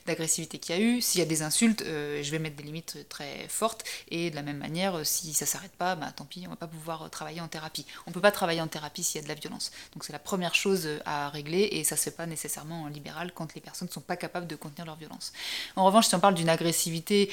d'agressivité 0.05 0.59
qu'il 0.59 0.75
y 0.75 0.77
a 0.77 0.81
eu. 0.81 1.01
S'il 1.01 1.19
y 1.19 1.21
a 1.23 1.25
des 1.25 1.41
insultes, 1.41 1.83
je 1.83 2.29
vais 2.29 2.39
mettre 2.39 2.55
des 2.55 2.63
limites 2.63 3.07
très 3.09 3.47
fortes 3.47 3.83
et 4.09 4.29
de 4.29 4.35
la 4.35 4.43
même 4.43 4.57
manière, 4.57 5.05
si 5.05 5.33
ça 5.33 5.45
s'arrête 5.45 5.71
pas, 5.71 5.95
bah, 5.95 6.11
tant 6.15 6.25
pis, 6.25 6.43
on 6.45 6.51
va 6.51 6.55
pas 6.55 6.67
pouvoir 6.67 7.09
travailler 7.09 7.41
en 7.41 7.47
thérapie. 7.47 7.85
On 8.05 8.11
peut 8.11 8.21
pas 8.21 8.31
travailler 8.31 8.61
en 8.61 8.67
thérapie 8.67 9.03
s'il 9.03 9.19
y 9.19 9.23
a 9.23 9.23
de 9.23 9.29
la 9.29 9.39
violence. 9.39 9.71
Donc 9.93 10.03
c'est 10.03 10.13
la 10.13 10.19
première 10.19 10.53
chose 10.53 10.87
à 11.05 11.29
régler 11.29 11.69
et 11.71 11.83
ça 11.83 11.97
se 11.97 12.03
fait 12.03 12.11
pas 12.11 12.27
nécessairement 12.27 12.83
en 12.83 12.87
libéral 12.87 13.31
quand 13.33 13.55
les 13.55 13.61
personnes 13.61 13.87
ne 13.87 13.93
sont 13.93 14.01
pas 14.01 14.17
capables 14.17 14.47
de 14.47 14.55
contenir 14.55 14.85
leur 14.85 14.97
violence. 14.97 15.33
En 15.75 15.85
revanche, 15.85 16.07
si 16.07 16.15
on 16.15 16.19
parle 16.19 16.35
d'une 16.35 16.49
agressivité 16.49 17.31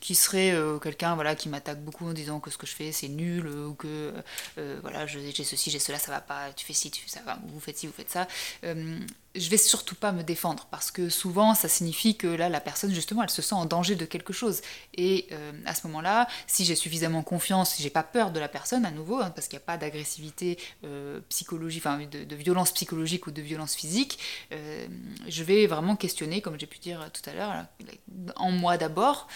qui 0.00 0.14
serait 0.14 0.31
euh, 0.34 0.78
quelqu'un 0.78 1.14
voilà, 1.14 1.34
qui 1.34 1.48
m'attaque 1.48 1.80
beaucoup 1.82 2.06
en 2.06 2.12
disant 2.12 2.40
que 2.40 2.50
ce 2.50 2.58
que 2.58 2.66
je 2.66 2.74
fais 2.74 2.92
c'est 2.92 3.08
nul, 3.08 3.46
euh, 3.46 3.66
ou 3.68 3.74
que 3.74 4.12
euh, 4.58 4.78
voilà, 4.82 5.06
j'ai 5.06 5.32
ceci, 5.32 5.70
j'ai 5.70 5.78
cela, 5.78 5.98
ça 5.98 6.12
va 6.12 6.20
pas, 6.20 6.52
tu 6.54 6.64
fais 6.64 6.72
ci, 6.72 6.90
tu, 6.90 7.08
ça 7.08 7.20
va, 7.24 7.38
vous 7.46 7.60
faites 7.60 7.78
ci, 7.78 7.86
vous 7.86 7.92
faites 7.92 8.10
ça 8.10 8.26
je 9.34 9.48
vais 9.48 9.56
surtout 9.56 9.94
pas 9.94 10.12
me 10.12 10.22
défendre 10.22 10.66
parce 10.70 10.90
que 10.90 11.08
souvent 11.08 11.54
ça 11.54 11.68
signifie 11.68 12.16
que 12.16 12.26
là 12.26 12.48
la 12.48 12.60
personne 12.60 12.92
justement 12.92 13.22
elle 13.22 13.30
se 13.30 13.42
sent 13.42 13.54
en 13.54 13.64
danger 13.64 13.94
de 13.94 14.04
quelque 14.04 14.32
chose. 14.32 14.60
Et 14.94 15.26
euh, 15.32 15.52
à 15.64 15.74
ce 15.74 15.86
moment-là 15.86 16.28
si 16.46 16.64
j'ai 16.64 16.76
suffisamment 16.76 17.22
confiance 17.22 17.74
si 17.74 17.82
j'ai 17.82 17.90
pas 17.90 18.02
peur 18.02 18.30
de 18.30 18.40
la 18.40 18.48
personne 18.48 18.84
à 18.84 18.90
nouveau 18.90 19.20
hein, 19.20 19.30
parce 19.30 19.48
qu'il 19.48 19.58
n'y 19.58 19.62
a 19.62 19.66
pas 19.66 19.76
d'agressivité 19.76 20.58
euh, 20.84 21.20
psychologique 21.28 21.82
enfin 21.84 22.00
de, 22.10 22.36
violence 22.36 22.72
psychologique 22.72 23.26
ou 23.26 23.30
de 23.30 23.42
violence 23.42 23.74
physique 23.74 24.18
euh, 24.52 24.86
je 25.28 25.44
vais 25.44 25.66
vraiment 25.66 25.96
questionner 25.96 26.40
comme 26.40 26.58
j'ai 26.58 26.66
pu 26.66 26.78
dire 26.78 27.10
tout 27.12 27.28
à 27.30 27.34
l'heure 27.34 27.66
en 28.36 28.50
moi 28.50 28.76
d'abord 28.76 29.28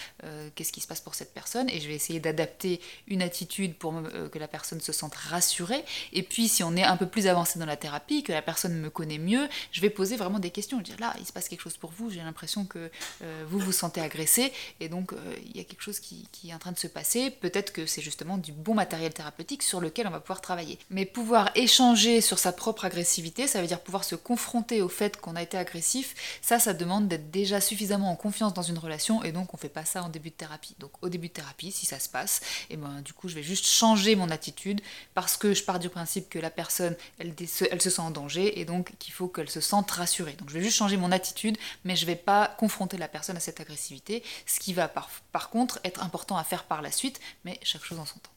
qu'est-ce 0.55 0.71
qui 0.71 0.81
se 0.81 0.87
passe 0.87 1.01
pour 1.01 1.15
cette 1.15 1.33
personne 1.33 1.69
et 1.69 1.79
je 1.79 1.87
vais 1.87 1.95
essayer 1.95 2.19
d'adapter 2.19 2.81
une 3.07 3.21
attitude 3.21 3.75
pour 3.75 3.93
que 4.31 4.39
la 4.39 4.47
personne 4.47 4.81
se 4.81 4.91
sente 4.91 5.15
rassurée. 5.15 5.83
Et 6.13 6.23
puis 6.23 6.47
si 6.47 6.63
on 6.63 6.75
est 6.75 6.83
un 6.83 6.97
peu 6.97 7.07
plus 7.07 7.27
avancé 7.27 7.59
dans 7.59 7.65
la 7.65 7.77
thérapie 7.77 8.23
que 8.23 8.31
la 8.31 8.41
personne 8.41 8.73
me 8.79 8.89
connaît 8.89 9.17
mieux 9.17 9.47
je 9.71 9.81
vais 9.81 9.86
poser 9.89 10.15
vraiment 10.15 10.39
des 10.39 10.51
questions, 10.51 10.79
dire 10.81 10.95
là, 10.99 11.13
il 11.19 11.25
se 11.25 11.33
passe 11.33 11.47
quelque 11.47 11.61
chose 11.61 11.77
pour 11.77 11.91
vous, 11.91 12.09
j'ai 12.09 12.21
l'impression 12.21 12.65
que 12.65 12.89
euh, 13.21 13.45
vous 13.47 13.59
vous 13.59 13.71
sentez 13.71 14.01
agressé, 14.01 14.51
et 14.79 14.89
donc 14.89 15.13
euh, 15.13 15.17
il 15.45 15.57
y 15.57 15.59
a 15.59 15.63
quelque 15.63 15.81
chose 15.81 15.99
qui, 15.99 16.27
est 16.47 16.53
en 16.53 16.59
train 16.59 16.71
de 16.71 16.79
se 16.79 16.87
passer, 16.87 17.29
peut-être 17.29 17.73
que 17.73 17.85
c'est 17.85 18.01
justement 18.01 18.37
du 18.37 18.51
bon 18.51 18.73
matériel 18.73 19.13
thérapeutique 19.13 19.63
sur 19.63 19.81
lequel 19.81 20.07
on 20.07 20.11
va 20.11 20.19
pouvoir 20.19 20.41
travailler. 20.41 20.79
Mais 20.89 21.05
pouvoir 21.05 21.51
échanger 21.55 22.21
sur 22.21 22.39
sa 22.39 22.51
propre 22.51 22.85
agressivité, 22.85 23.47
ça 23.47 23.61
veut 23.61 23.67
dire 23.67 23.81
pouvoir 23.81 24.03
se 24.03 24.15
confronter 24.15 24.81
au 24.81 24.89
fait 24.89 25.19
qu'on 25.19 25.35
a 25.35 25.41
été 25.41 25.57
agressif, 25.57 26.15
ça, 26.41 26.59
ça 26.59 26.73
demande 26.73 27.07
d'être 27.07 27.31
déjà 27.31 27.61
suffisamment 27.61 28.11
en 28.11 28.15
confiance 28.15 28.53
dans 28.53 28.61
une 28.61 28.77
relation, 28.77 29.23
et 29.23 29.31
donc 29.31 29.53
on 29.53 29.57
fait 29.57 29.69
pas 29.69 29.85
ça 29.85 30.03
en 30.03 30.09
début 30.09 30.29
de 30.29 30.35
thérapie. 30.35 30.75
Donc 30.79 30.91
au 31.01 31.09
début 31.09 31.27
de 31.27 31.33
thérapie, 31.33 31.71
si 31.71 31.85
ça 31.85 31.99
se 31.99 32.09
passe, 32.09 32.41
et 32.69 32.73
eh 32.73 32.77
ben 32.77 33.01
du 33.01 33.13
coup 33.13 33.27
je 33.27 33.35
vais 33.35 33.43
juste 33.43 33.65
changer 33.65 34.15
mon 34.15 34.29
attitude, 34.29 34.81
parce 35.13 35.37
que 35.37 35.53
je 35.53 35.63
pars 35.63 35.79
du 35.79 35.89
principe 35.89 36.29
que 36.29 36.39
la 36.39 36.49
personne, 36.49 36.95
elle, 37.19 37.33
elle 37.71 37.81
se 37.81 37.89
sent 37.89 38.01
en 38.01 38.11
danger, 38.11 38.59
et 38.59 38.65
donc 38.65 38.93
qu'il 38.99 39.13
faut 39.13 39.27
qu'elle 39.27 39.49
se 39.49 39.61
sente 39.61 39.76
rassurée. 39.85 40.33
Donc 40.33 40.49
je 40.49 40.55
vais 40.55 40.63
juste 40.63 40.77
changer 40.77 40.97
mon 40.97 41.11
attitude, 41.11 41.57
mais 41.83 41.95
je 41.95 42.05
vais 42.05 42.15
pas 42.15 42.55
confronter 42.57 42.97
la 42.97 43.07
personne 43.07 43.37
à 43.37 43.39
cette 43.39 43.59
agressivité, 43.59 44.23
ce 44.45 44.59
qui 44.59 44.73
va 44.73 44.87
par, 44.87 45.09
par 45.31 45.49
contre 45.49 45.79
être 45.83 46.03
important 46.03 46.37
à 46.37 46.43
faire 46.43 46.63
par 46.63 46.81
la 46.81 46.91
suite, 46.91 47.19
mais 47.45 47.59
chaque 47.63 47.83
chose 47.83 47.99
en 47.99 48.05
son 48.05 48.19
temps. 48.19 48.31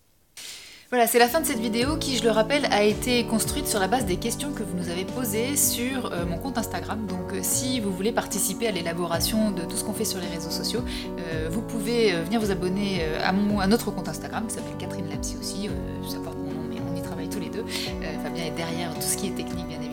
Voilà, 0.90 1.06
c'est 1.06 1.20
la 1.20 1.28
fin 1.28 1.40
de 1.40 1.46
cette 1.46 1.60
vidéo 1.60 1.98
qui, 1.98 2.16
je 2.16 2.24
le 2.24 2.32
rappelle, 2.32 2.64
a 2.72 2.82
été 2.82 3.24
construite 3.24 3.68
sur 3.68 3.78
la 3.78 3.86
base 3.86 4.06
des 4.06 4.16
questions 4.16 4.52
que 4.52 4.64
vous 4.64 4.76
nous 4.76 4.88
avez 4.88 5.04
posées 5.04 5.54
sur 5.54 6.06
euh, 6.06 6.26
mon 6.26 6.36
compte 6.36 6.58
Instagram. 6.58 7.06
Donc 7.06 7.32
euh, 7.32 7.38
si 7.42 7.78
vous 7.78 7.92
voulez 7.92 8.10
participer 8.10 8.66
à 8.66 8.72
l'élaboration 8.72 9.52
de 9.52 9.62
tout 9.62 9.76
ce 9.76 9.84
qu'on 9.84 9.92
fait 9.92 10.04
sur 10.04 10.18
les 10.18 10.26
réseaux 10.26 10.50
sociaux, 10.50 10.80
euh, 11.20 11.48
vous 11.48 11.62
pouvez 11.62 12.20
venir 12.22 12.40
vous 12.40 12.50
abonner 12.50 13.04
à, 13.22 13.30
mon, 13.30 13.60
à 13.60 13.68
notre 13.68 13.92
compte 13.92 14.08
Instagram 14.08 14.48
qui 14.48 14.54
s'appelle 14.54 14.76
Catherine 14.78 15.08
Lapsy 15.08 15.36
aussi, 15.40 15.68
ça 16.08 16.18
porte 16.18 16.38
mon 16.38 16.50
nom 16.50 16.66
mais 16.68 16.78
on 16.80 16.96
y 16.96 17.02
travaille 17.02 17.28
tous 17.28 17.38
les 17.38 17.50
deux. 17.50 17.64
Fabien 18.24 18.46
est 18.46 18.50
derrière 18.50 18.92
tout 18.94 19.02
ce 19.02 19.16
qui 19.16 19.28
est 19.28 19.34
technique 19.36 19.68
bien 19.68 19.76
évidemment 19.76 19.89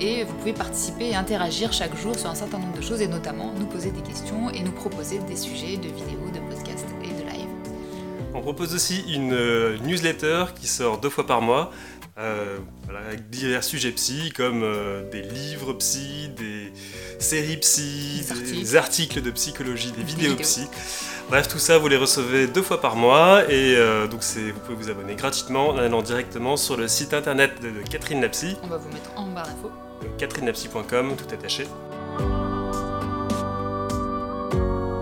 et 0.00 0.24
vous 0.24 0.34
pouvez 0.34 0.52
participer 0.52 1.10
et 1.10 1.14
interagir 1.14 1.72
chaque 1.72 1.96
jour 1.96 2.18
sur 2.18 2.30
un 2.30 2.34
certain 2.34 2.58
nombre 2.58 2.76
de 2.76 2.82
choses 2.82 3.00
et 3.00 3.08
notamment 3.08 3.52
nous 3.58 3.66
poser 3.66 3.90
des 3.90 4.02
questions 4.02 4.50
et 4.50 4.62
nous 4.62 4.72
proposer 4.72 5.18
des 5.28 5.36
sujets 5.36 5.76
de 5.76 5.88
vidéos, 5.88 6.30
de 6.32 6.40
podcasts 6.54 6.88
et 7.02 7.08
de 7.08 7.30
live. 7.30 7.48
On 8.34 8.40
propose 8.40 8.74
aussi 8.74 9.04
une 9.14 9.32
euh, 9.32 9.78
newsletter 9.84 10.46
qui 10.54 10.66
sort 10.66 10.98
deux 10.98 11.10
fois 11.10 11.26
par 11.26 11.42
mois 11.42 11.70
euh, 12.18 12.58
avec 13.06 13.30
divers 13.30 13.64
sujets 13.64 13.92
psy 13.92 14.32
comme 14.36 14.62
euh, 14.62 15.08
des 15.10 15.22
livres 15.22 15.72
psy, 15.74 16.28
des 16.36 16.72
séries 17.18 17.56
psy, 17.58 18.24
des 18.52 18.76
articles, 18.76 19.22
de 19.22 19.30
psychologie, 19.30 19.92
des, 19.92 20.02
vidéos, 20.02 20.36
psy. 20.36 20.66
Bref, 21.28 21.48
tout 21.48 21.58
ça, 21.58 21.78
vous 21.78 21.88
les 21.88 21.96
recevez 21.96 22.46
deux 22.46 22.62
fois 22.62 22.80
par 22.80 22.96
mois 22.96 23.50
et 23.50 23.76
donc 24.10 24.22
vous 24.22 24.60
pouvez 24.60 24.76
vous 24.76 24.90
abonner 24.90 25.14
gratuitement 25.14 25.70
en 25.70 25.78
allant 25.78 26.02
directement 26.02 26.56
sur 26.56 26.76
le 26.76 26.88
site 26.88 27.14
internet 27.14 27.52
de, 27.62 27.70
Catherine 27.88 28.20
Lapsy. 28.20 28.56
On 28.62 28.66
va 28.66 28.76
vous 28.76 28.88
mettre 28.88 29.10
en 29.16 29.26
barre 29.28 29.46
d'infos. 29.46 29.70
catherinelapsy.com, 30.18 31.16
tout 31.16 31.34
attaché. 31.34 31.66